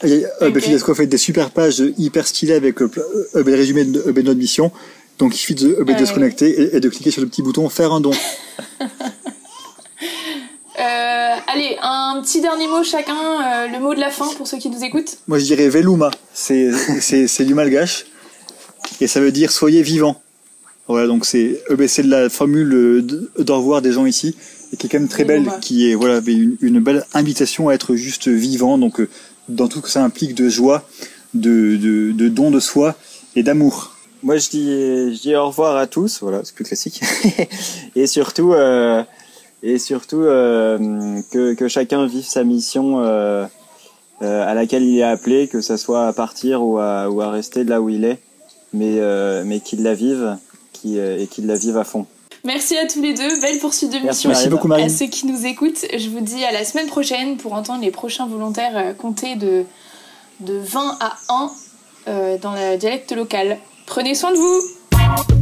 a- 0.03 0.07
euh, 0.07 0.51
bah. 0.51 0.61
Fidesco 0.61 0.95
fait 0.95 1.07
des 1.07 1.17
super 1.19 1.51
pages 1.51 1.83
hyper 1.99 2.27
stylées 2.27 2.55
avec 2.55 2.81
euh, 2.83 2.87
ple- 2.89 3.03
euh, 3.37 3.43
le 3.45 3.55
résumé 3.55 3.85
de, 3.85 4.01
euh, 4.09 4.13
de 4.13 4.23
notre 4.23 4.39
mission. 4.39 4.71
Donc 5.19 5.35
il 5.35 5.39
suffit 5.39 5.55
de, 5.55 5.77
euh, 5.81 5.85
de 5.85 5.93
Ouais. 5.93 6.07
se 6.07 6.13
connecter 6.13 6.49
et, 6.51 6.77
et 6.77 6.81
de 6.81 6.89
cliquer 6.89 7.11
sur 7.11 7.23
le 7.23 7.29
petit 7.29 7.43
bouton 7.43 7.69
faire 7.69 7.93
un 7.93 8.01
don. 8.01 8.13
Euh, 10.81 11.35
Allez, 11.49 11.77
un 11.83 12.21
petit 12.23 12.41
dernier 12.41 12.67
mot 12.67 12.83
chacun, 12.83 13.15
euh, 13.15 13.69
le 13.69 13.79
mot 13.79 13.95
de 13.95 14.01
la 14.01 14.11
fin 14.11 14.27
pour 14.35 14.47
ceux 14.47 14.57
qui 14.57 14.71
nous 14.71 14.83
écoutent. 14.83 15.19
Moi 15.29 15.39
je 15.39 15.45
dirais 15.45 15.69
Veluma, 15.69 16.11
c'est 16.33 16.71
c'est 17.01 17.27
c'est 17.29 17.45
du 17.45 17.53
malgache 17.55 18.07
et 19.01 19.07
ça 19.07 19.21
veut 19.21 19.33
dire 19.33 19.53
soyez 19.53 19.83
vivants. 19.83 20.21
Voilà 20.89 21.07
donc 21.07 21.27
c'est 21.27 21.61
c'est 21.89 22.03
de 22.03 22.09
la 22.11 22.31
formule 22.31 23.05
d'au 23.39 23.57
revoir 23.57 23.83
des 23.83 23.93
gens 23.93 24.07
ici 24.07 24.35
et 24.73 24.77
qui 24.77 24.87
est 24.87 24.91
quand 24.91 24.99
même 24.99 25.09
très 25.09 25.25
belle, 25.25 25.51
qui 25.61 25.91
est 25.91 25.95
voilà 25.95 26.21
une, 26.27 26.57
une 26.61 26.81
belle 26.81 27.05
invitation 27.15 27.69
à 27.69 27.75
être 27.75 27.95
juste 27.95 28.29
vivant 28.29 28.79
donc 28.79 29.01
euh, 29.01 29.09
dans 29.49 29.69
tout 29.69 29.79
ce 29.79 29.83
que 29.85 29.91
ça 29.91 30.05
implique 30.05 30.35
de 30.35 30.49
joie, 30.49 30.89
de 31.35 31.77
de, 31.77 32.13
de 32.13 32.29
don 32.29 32.51
de 32.51 32.61
soi 32.61 32.97
et 33.37 33.43
d'amour. 33.43 33.93
Moi, 34.23 34.37
je 34.37 34.51
dis, 34.51 34.67
je 35.17 35.21
dis 35.21 35.35
au 35.35 35.47
revoir 35.49 35.77
à 35.77 35.89
tous. 35.89 36.21
Voilà, 36.23 36.43
c'est 36.45 36.55
plus 36.55 36.65
classique. 36.65 37.01
et 37.97 38.07
surtout, 38.07 38.53
euh, 38.53 39.03
et 39.65 39.79
surtout 39.79 40.21
euh, 40.21 41.21
que, 41.33 41.55
que 41.55 41.67
chacun 41.67 42.07
vive 42.07 42.25
sa 42.25 42.45
mission 42.45 43.01
euh, 43.01 43.47
euh, 44.23 44.49
à 44.49 44.55
laquelle 44.55 44.85
il 44.85 44.99
est 44.99 45.03
appelé, 45.03 45.49
que 45.49 45.61
ça 45.61 45.77
soit 45.77 46.07
à 46.07 46.13
partir 46.13 46.63
ou 46.63 46.79
à, 46.79 47.11
ou 47.11 47.21
à 47.21 47.31
rester 47.31 47.65
de 47.65 47.71
là 47.71 47.81
où 47.81 47.89
il 47.89 48.05
est, 48.05 48.21
mais, 48.73 48.99
euh, 48.99 49.43
mais 49.45 49.59
qu'il 49.59 49.83
la 49.83 49.95
vive 49.95 50.37
qui, 50.73 50.99
et 50.99 51.27
qu'il 51.29 51.47
la 51.47 51.57
vive 51.57 51.77
à 51.77 51.85
fond. 51.85 52.07
Merci 52.45 52.77
à 52.77 52.87
tous 52.87 53.01
les 53.01 53.15
deux, 53.15 53.41
belle 53.41 53.59
poursuite 53.61 53.93
de 53.93 53.99
mission. 53.99 54.29
Merci 54.31 54.49
beaucoup 54.49 54.73
À 54.73 54.89
ceux 54.89 55.07
qui 55.07 55.27
nous 55.27 55.47
écoutent, 55.47 55.87
je 55.97 56.09
vous 56.09 56.21
dis 56.21 56.45
à 56.45 56.51
la 56.51 56.65
semaine 56.65 56.89
prochaine 56.89 57.37
pour 57.37 57.53
entendre 57.53 57.83
les 57.83 57.93
prochains 57.93 58.27
volontaires 58.27 58.77
euh, 58.77 58.93
compter 58.93 59.37
de, 59.37 59.65
de 60.41 60.59
20 60.59 60.99
à 61.01 61.13
1 61.29 61.51
euh, 62.09 62.39
dans 62.39 62.53
le 62.53 62.77
dialecte 62.77 63.13
local. 63.13 63.59
Prenez 63.87 64.17
soin 64.17 64.33
de 64.33 64.39
vous 64.39 65.42